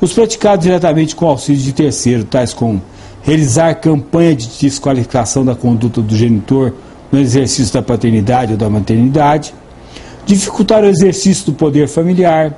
os 0.00 0.14
praticados 0.14 0.64
diretamente 0.64 1.14
com 1.14 1.26
auxílio 1.26 1.60
de 1.60 1.72
terceiro, 1.74 2.24
tais 2.24 2.54
como 2.54 2.80
realizar 3.24 3.74
campanha 3.76 4.36
de 4.36 4.46
desqualificação 4.46 5.44
da 5.44 5.54
conduta 5.54 6.02
do 6.02 6.14
genitor 6.14 6.74
no 7.10 7.18
exercício 7.18 7.72
da 7.72 7.82
paternidade 7.82 8.52
ou 8.52 8.58
da 8.58 8.68
maternidade, 8.68 9.54
dificultar 10.26 10.84
o 10.84 10.86
exercício 10.86 11.46
do 11.46 11.54
poder 11.54 11.88
familiar, 11.88 12.54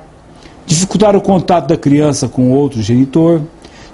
dificultar 0.65 1.15
o 1.15 1.21
contato 1.21 1.67
da 1.67 1.77
criança 1.77 2.27
com 2.27 2.51
outro 2.51 2.81
genitor, 2.81 3.41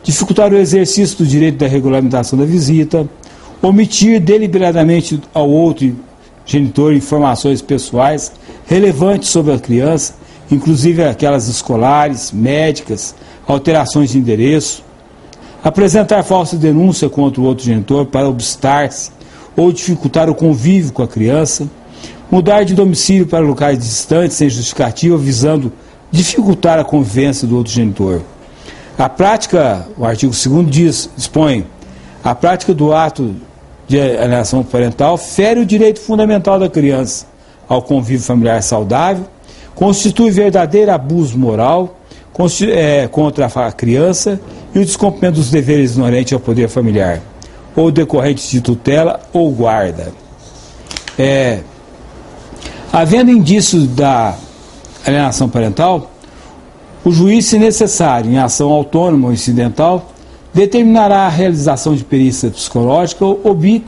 dificultar 0.01 0.51
o 0.51 0.57
exercício 0.57 1.19
do 1.19 1.27
direito 1.27 1.59
da 1.59 1.67
regulamentação 1.67 2.37
da 2.37 2.45
visita, 2.45 3.07
omitir 3.61 4.19
deliberadamente 4.19 5.21
ao 5.31 5.47
outro 5.47 5.95
genitor 6.45 6.93
informações 6.93 7.61
pessoais 7.61 8.31
relevantes 8.65 9.29
sobre 9.29 9.53
a 9.53 9.59
criança, 9.59 10.15
inclusive 10.51 11.03
aquelas 11.03 11.47
escolares, 11.47 12.31
médicas, 12.31 13.15
alterações 13.47 14.09
de 14.09 14.17
endereço, 14.17 14.83
apresentar 15.63 16.23
falsa 16.23 16.57
denúncia 16.57 17.09
contra 17.09 17.39
o 17.39 17.45
outro 17.45 17.63
genitor 17.63 18.05
para 18.05 18.27
obstar-se 18.27 19.11
ou 19.55 19.71
dificultar 19.71 20.29
o 20.29 20.35
convívio 20.35 20.91
com 20.91 21.03
a 21.03 21.07
criança, 21.07 21.69
mudar 22.29 22.63
de 22.63 22.73
domicílio 22.73 23.25
para 23.25 23.39
locais 23.39 23.79
distantes 23.79 24.35
sem 24.35 24.49
justificativa, 24.49 25.17
visando 25.17 25.71
dificultar 26.11 26.79
a 26.79 26.83
convivência 26.83 27.47
do 27.47 27.55
outro 27.55 27.71
genitor. 27.71 28.21
A 28.97 29.07
prática, 29.07 29.87
o 29.97 30.05
artigo 30.05 30.33
2 30.33 30.69
diz, 30.69 31.09
dispõe, 31.15 31.65
a 32.23 32.35
prática 32.35 32.73
do 32.73 32.93
ato 32.93 33.35
de 33.87 33.99
alienação 33.99 34.63
parental 34.63 35.17
fere 35.17 35.59
o 35.59 35.65
direito 35.65 35.99
fundamental 35.99 36.59
da 36.59 36.69
criança 36.69 37.25
ao 37.67 37.81
convívio 37.81 38.25
familiar 38.25 38.61
saudável, 38.61 39.25
constitui 39.73 40.29
verdadeiro 40.29 40.91
abuso 40.91 41.37
moral 41.37 41.97
contra 43.11 43.45
a 43.45 43.71
criança 43.71 44.39
e 44.73 44.79
o 44.79 44.85
descumprimento 44.85 45.35
dos 45.35 45.51
deveres 45.51 45.95
inerentes 45.95 46.33
ao 46.33 46.39
poder 46.39 46.67
familiar, 46.67 47.21
ou 47.75 47.91
decorrentes 47.91 48.49
de 48.49 48.59
tutela 48.59 49.19
ou 49.31 49.51
guarda. 49.51 50.11
É, 51.17 51.59
havendo 52.91 53.29
indícios 53.29 53.87
da 53.87 54.35
alienação 55.05 55.47
parental, 55.47 56.11
o 57.05 57.11
juiz, 57.11 57.45
se 57.45 57.59
necessário, 57.59 58.31
em 58.31 58.37
ação 58.37 58.71
autônoma 58.71 59.27
ou 59.27 59.33
incidental, 59.33 60.09
determinará 60.53 61.25
a 61.25 61.29
realização 61.29 61.95
de 61.95 62.03
perícia 62.03 62.49
psicológica 62.49 63.25
ou 63.25 63.53
bi, 63.53 63.83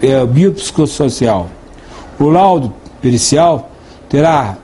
é, 0.00 0.24
biopsicossocial. 0.24 1.48
O 2.18 2.28
laudo 2.28 2.72
pericial 3.02 3.70
terá 4.08 4.56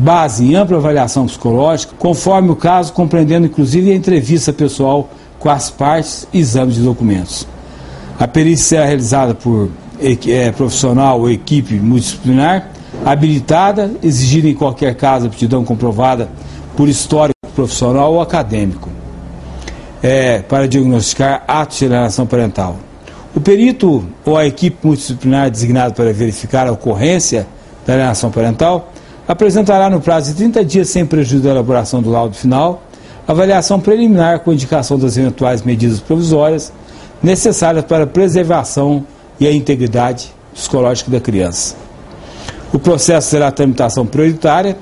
base 0.00 0.42
em 0.44 0.54
ampla 0.54 0.78
avaliação 0.78 1.26
psicológica, 1.26 1.94
conforme 1.98 2.50
o 2.50 2.56
caso, 2.56 2.90
compreendendo 2.92 3.46
inclusive 3.46 3.92
a 3.92 3.94
entrevista 3.94 4.50
pessoal 4.50 5.10
com 5.38 5.50
as 5.50 5.70
partes 5.70 6.26
e 6.32 6.38
exame 6.38 6.72
de 6.72 6.80
documentos. 6.80 7.46
A 8.18 8.26
perícia 8.26 8.78
será 8.78 8.86
realizada 8.86 9.34
por 9.34 9.70
é, 10.00 10.50
profissional 10.52 11.20
ou 11.20 11.30
equipe 11.30 11.74
multidisciplinar, 11.74 12.70
habilitada, 13.04 13.92
exigida 14.02 14.48
em 14.48 14.54
qualquer 14.54 14.94
caso 14.94 15.26
aptidão 15.26 15.64
comprovada 15.64 16.30
por 16.76 16.88
histórico 16.88 17.36
profissional 17.54 18.14
ou 18.14 18.22
acadêmico, 18.22 18.88
é, 20.02 20.38
para 20.40 20.66
diagnosticar 20.66 21.44
atos 21.46 21.78
de 21.78 21.84
alienação 21.84 22.26
parental. 22.26 22.76
O 23.34 23.40
perito 23.40 24.02
ou 24.24 24.38
a 24.38 24.46
equipe 24.46 24.78
multidisciplinar 24.82 25.50
designada 25.50 25.92
para 25.92 26.10
verificar 26.10 26.66
a 26.66 26.72
ocorrência 26.72 27.46
da 27.86 27.92
alienação 27.92 28.30
parental 28.30 28.89
apresentará 29.30 29.88
no 29.88 30.00
prazo 30.00 30.32
de 30.32 30.38
30 30.38 30.64
dias, 30.64 30.88
sem 30.88 31.06
prejuízo 31.06 31.44
da 31.44 31.50
elaboração 31.50 32.02
do 32.02 32.10
laudo 32.10 32.34
final, 32.34 32.82
avaliação 33.28 33.78
preliminar 33.78 34.40
com 34.40 34.52
indicação 34.52 34.98
das 34.98 35.16
eventuais 35.16 35.62
medidas 35.62 36.00
provisórias 36.00 36.72
necessárias 37.22 37.84
para 37.84 38.02
a 38.02 38.06
preservação 38.08 39.06
e 39.38 39.46
a 39.46 39.52
integridade 39.52 40.34
psicológica 40.52 41.12
da 41.12 41.20
criança. 41.20 41.76
O 42.72 42.78
processo 42.80 43.30
será 43.30 43.52
tramitação 43.52 44.04
prioritária 44.04 44.76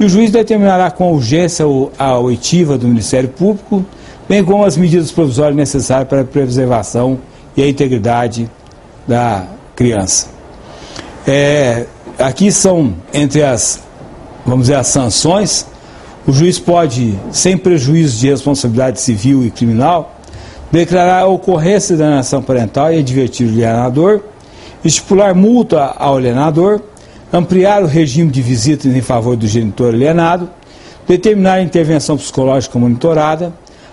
e 0.00 0.04
o 0.04 0.08
juiz 0.08 0.32
determinará 0.32 0.90
com 0.90 1.12
urgência 1.12 1.64
a 1.96 2.18
oitiva 2.18 2.76
do 2.76 2.88
Ministério 2.88 3.28
Público, 3.28 3.84
bem 4.28 4.44
como 4.44 4.64
as 4.64 4.76
medidas 4.76 5.12
provisórias 5.12 5.54
necessárias 5.54 6.08
para 6.08 6.22
a 6.22 6.24
preservação 6.24 7.20
e 7.56 7.62
a 7.62 7.68
integridade 7.68 8.50
da 9.06 9.46
criança. 9.76 10.26
É, 11.24 11.86
aqui 12.18 12.50
são 12.52 12.94
entre 13.12 13.42
as, 13.42 13.80
vamos 14.44 14.62
dizer, 14.62 14.76
as 14.76 14.86
sanções. 14.88 15.66
O 16.26 16.32
juiz 16.32 16.58
pode, 16.58 17.18
sem 17.30 17.56
prejuízo 17.56 18.18
de 18.18 18.30
responsabilidade 18.30 19.00
civil 19.00 19.44
e 19.44 19.50
criminal, 19.50 20.18
declarar 20.72 21.20
a 21.20 21.26
ocorrência 21.26 21.96
da 21.96 22.04
alienação 22.04 22.42
parental 22.42 22.92
e 22.92 22.98
advertir 22.98 23.46
o 23.46 23.50
alienador, 23.50 24.20
estipular 24.84 25.34
multa 25.34 25.84
ao 25.84 26.16
alienador, 26.16 26.80
ampliar 27.32 27.82
o 27.82 27.86
regime 27.86 28.30
de 28.30 28.40
visitas 28.40 28.94
em 28.94 29.00
favor 29.02 29.36
do 29.36 29.46
genitor 29.46 29.94
alienado, 29.94 30.48
determinar 31.06 31.54
a 31.54 31.62
intervenção 31.62 32.16
psicológica 32.16 32.78
monitorada, 32.78 33.52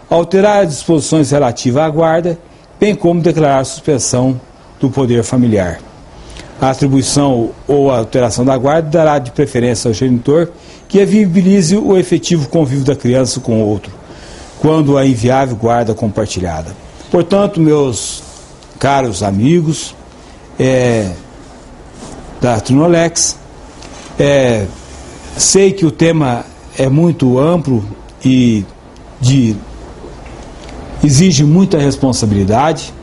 alterar 0.09 0.63
as 0.63 0.69
disposições 0.69 1.31
relativas 1.31 1.83
à 1.83 1.89
guarda, 1.89 2.37
bem 2.79 2.95
como 2.95 3.21
declarar 3.21 3.63
suspensão 3.65 4.39
do 4.79 4.89
poder 4.89 5.23
familiar. 5.23 5.90
A 6.61 6.69
atribuição 6.69 7.49
ou 7.67 7.91
a 7.91 7.97
alteração 7.97 8.45
da 8.45 8.55
guarda 8.55 8.87
dará 8.87 9.17
de 9.17 9.31
preferência 9.31 9.89
ao 9.89 9.93
genitor 9.93 10.51
que 10.87 11.03
viabilize 11.03 11.75
o 11.75 11.97
efetivo 11.97 12.47
convívio 12.47 12.85
da 12.85 12.95
criança 12.95 13.39
com 13.39 13.63
o 13.63 13.67
outro, 13.67 13.91
quando 14.59 14.97
a 14.97 15.05
inviável 15.05 15.55
guarda 15.55 15.93
compartilhada. 15.95 16.75
Portanto, 17.09 17.59
meus 17.59 18.21
caros 18.77 19.23
amigos, 19.23 19.95
é, 20.59 21.11
da 22.41 22.59
Trinolex. 22.59 23.37
É, 24.19 24.65
sei 25.37 25.71
que 25.71 25.85
o 25.85 25.91
tema 25.91 26.45
é 26.77 26.89
muito 26.89 27.39
amplo 27.39 27.83
e 28.23 28.65
de, 29.19 29.55
exige 31.03 31.43
muita 31.43 31.77
responsabilidade 31.77 32.93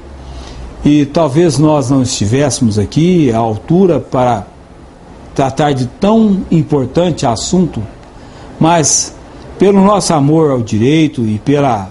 e 0.84 1.04
talvez 1.06 1.58
nós 1.58 1.90
não 1.90 2.02
estivéssemos 2.02 2.78
aqui 2.78 3.32
à 3.32 3.38
altura 3.38 3.98
para 3.98 4.46
tratar 5.34 5.72
de 5.72 5.86
tão 5.86 6.42
importante 6.50 7.26
assunto, 7.26 7.82
mas 8.58 9.14
pelo 9.58 9.82
nosso 9.84 10.12
amor 10.12 10.50
ao 10.50 10.60
direito 10.60 11.22
e 11.24 11.38
pela 11.38 11.90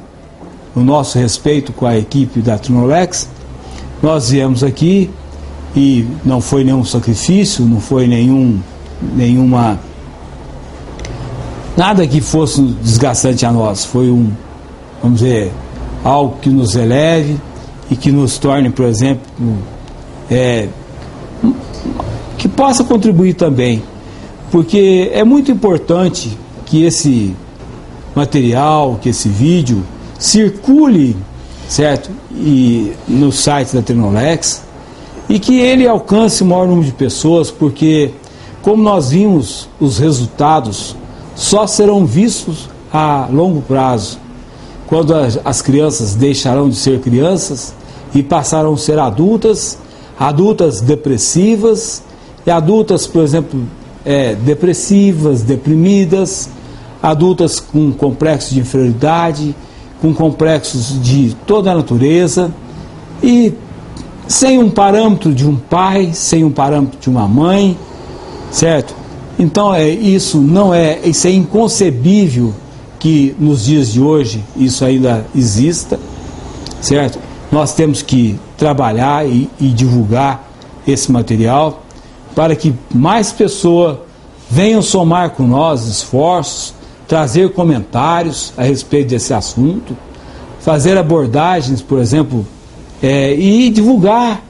o 0.75 0.81
nosso 0.81 1.17
respeito 1.17 1.73
com 1.73 1.87
a 1.87 1.97
equipe 1.97 2.39
da 2.39 2.57
Trinolex, 2.57 3.27
nós 4.01 4.29
viemos 4.29 4.63
aqui 4.63 5.09
e 5.75 6.05
não 6.23 6.39
foi 6.39 6.63
nenhum 6.63 6.85
sacrifício, 6.85 7.65
não 7.65 7.79
foi 7.79 8.07
nenhum, 8.07 8.59
nenhuma. 9.15 9.79
nada 11.75 12.05
que 12.05 12.21
fosse 12.21 12.61
desgastante 12.61 13.45
a 13.45 13.51
nós. 13.51 13.85
Foi 13.85 14.09
um, 14.09 14.31
vamos 15.01 15.19
dizer, 15.19 15.51
algo 16.03 16.37
que 16.41 16.49
nos 16.49 16.75
eleve 16.75 17.39
e 17.89 17.95
que 17.95 18.11
nos 18.11 18.37
torne, 18.37 18.69
por 18.69 18.85
exemplo, 18.85 19.23
é, 20.29 20.67
que 22.37 22.47
possa 22.47 22.83
contribuir 22.83 23.33
também. 23.33 23.81
Porque 24.51 25.09
é 25.13 25.23
muito 25.23 25.51
importante 25.51 26.37
que 26.65 26.83
esse 26.83 27.35
material, 28.15 28.99
que 29.01 29.09
esse 29.09 29.29
vídeo 29.29 29.83
circule, 30.17 31.15
certo? 31.67 32.09
E 32.31 32.93
no 33.07 33.31
site 33.31 33.75
da 33.75 33.81
Trinolex 33.81 34.63
e 35.29 35.39
que 35.39 35.59
ele 35.59 35.87
alcance 35.87 36.41
o 36.41 36.45
maior 36.45 36.67
número 36.67 36.85
de 36.85 36.93
pessoas, 36.93 37.51
porque 37.51 38.11
como 38.61 38.81
nós 38.81 39.11
vimos, 39.11 39.69
os 39.79 39.97
resultados 39.97 40.95
só 41.35 41.67
serão 41.67 42.05
vistos 42.05 42.69
a 42.91 43.27
longo 43.31 43.61
prazo, 43.61 44.19
quando 44.87 45.13
as 45.13 45.61
crianças 45.61 46.15
deixarão 46.15 46.69
de 46.69 46.75
ser 46.75 46.99
crianças 47.01 47.73
e 48.15 48.23
passarão 48.23 48.73
a 48.73 48.77
ser 48.77 48.97
adultas, 48.97 49.77
adultas 50.17 50.79
depressivas 50.79 52.01
e 52.45 52.49
adultas, 52.49 53.05
por 53.05 53.21
exemplo, 53.21 53.61
é, 54.05 54.33
depressivas, 54.33 55.41
deprimidas, 55.41 56.49
adultas 57.03 57.59
com 57.59 57.91
complexos 57.91 58.53
de 58.53 58.61
inferioridade, 58.61 59.53
com 60.01 60.13
complexos 60.13 61.01
de 61.01 61.35
toda 61.45 61.71
a 61.71 61.75
natureza 61.75 62.49
e 63.21 63.53
sem 64.27 64.59
um 64.59 64.69
parâmetro 64.69 65.33
de 65.33 65.45
um 65.45 65.57
pai, 65.57 66.11
sem 66.13 66.45
um 66.45 66.51
parâmetro 66.51 66.97
de 66.99 67.09
uma 67.09 67.27
mãe, 67.27 67.77
certo? 68.51 68.95
Então 69.37 69.73
é 69.73 69.89
isso 69.89 70.37
não 70.39 70.73
é 70.73 70.99
isso 71.03 71.27
é 71.27 71.31
inconcebível 71.31 72.53
que 72.99 73.35
nos 73.39 73.65
dias 73.65 73.91
de 73.91 74.01
hoje 74.01 74.43
isso 74.55 74.83
ainda 74.83 75.25
exista, 75.35 75.99
certo? 76.81 77.19
Nós 77.51 77.73
temos 77.73 78.01
que 78.01 78.39
trabalhar 78.57 79.27
e, 79.27 79.49
e 79.59 79.69
divulgar 79.69 80.49
esse 80.85 81.11
material 81.11 81.83
para 82.35 82.55
que 82.55 82.73
mais 82.93 83.31
pessoas 83.31 83.97
venham 84.49 84.81
somar 84.81 85.31
com 85.31 85.43
nós 85.43 85.85
esforços, 85.85 86.73
trazer 87.07 87.53
comentários 87.53 88.53
a 88.57 88.63
respeito 88.63 89.09
desse 89.09 89.33
assunto, 89.33 89.95
fazer 90.59 90.97
abordagens, 90.97 91.81
por 91.81 91.99
exemplo, 91.99 92.45
é, 93.01 93.33
e 93.33 93.69
divulgar. 93.69 94.43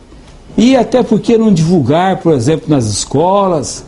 E 0.58 0.76
até 0.76 1.04
porque 1.04 1.38
não 1.38 1.54
divulgar, 1.54 2.18
por 2.18 2.34
exemplo, 2.34 2.66
nas 2.68 2.86
escolas, 2.86 3.86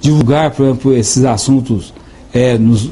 divulgar, 0.00 0.52
por 0.52 0.66
exemplo, 0.66 0.96
esses 0.96 1.24
assuntos 1.24 1.92
é, 2.32 2.56
nos, 2.56 2.90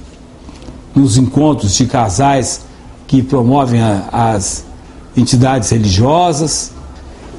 nos 0.95 1.17
encontros 1.17 1.75
de 1.75 1.87
casais 1.87 2.63
que 3.07 3.23
promovem 3.23 3.81
a, 3.81 4.09
as 4.13 4.65
entidades 5.17 5.71
religiosas. 5.71 6.73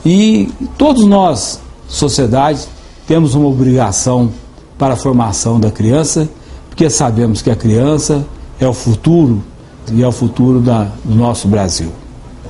E 0.06 0.52
todos 0.78 1.06
nós, 1.06 1.60
sociedade, 1.88 2.68
temos 3.08 3.36
uma 3.36 3.48
obrigação 3.48 4.32
para 4.78 4.94
a 4.94 4.98
formação 4.98 5.60
da 5.60 5.72
criança, 5.72 6.30
porque 6.70 6.90
sabemos 6.90 7.42
que 7.42 7.50
a 7.50 7.56
criança 7.56 8.26
é 8.60 8.68
o 8.68 8.74
futuro 8.74 9.44
e 9.92 10.02
é 10.02 10.08
o 10.08 10.12
futuro 10.12 10.60
da, 10.60 10.92
do 11.04 11.16
nosso 11.16 11.48
Brasil. 11.48 11.92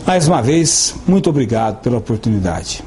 Mais 0.05 0.27
uma 0.27 0.41
vez, 0.41 0.95
muito 1.07 1.29
obrigado 1.29 1.81
pela 1.81 1.97
oportunidade. 1.97 2.83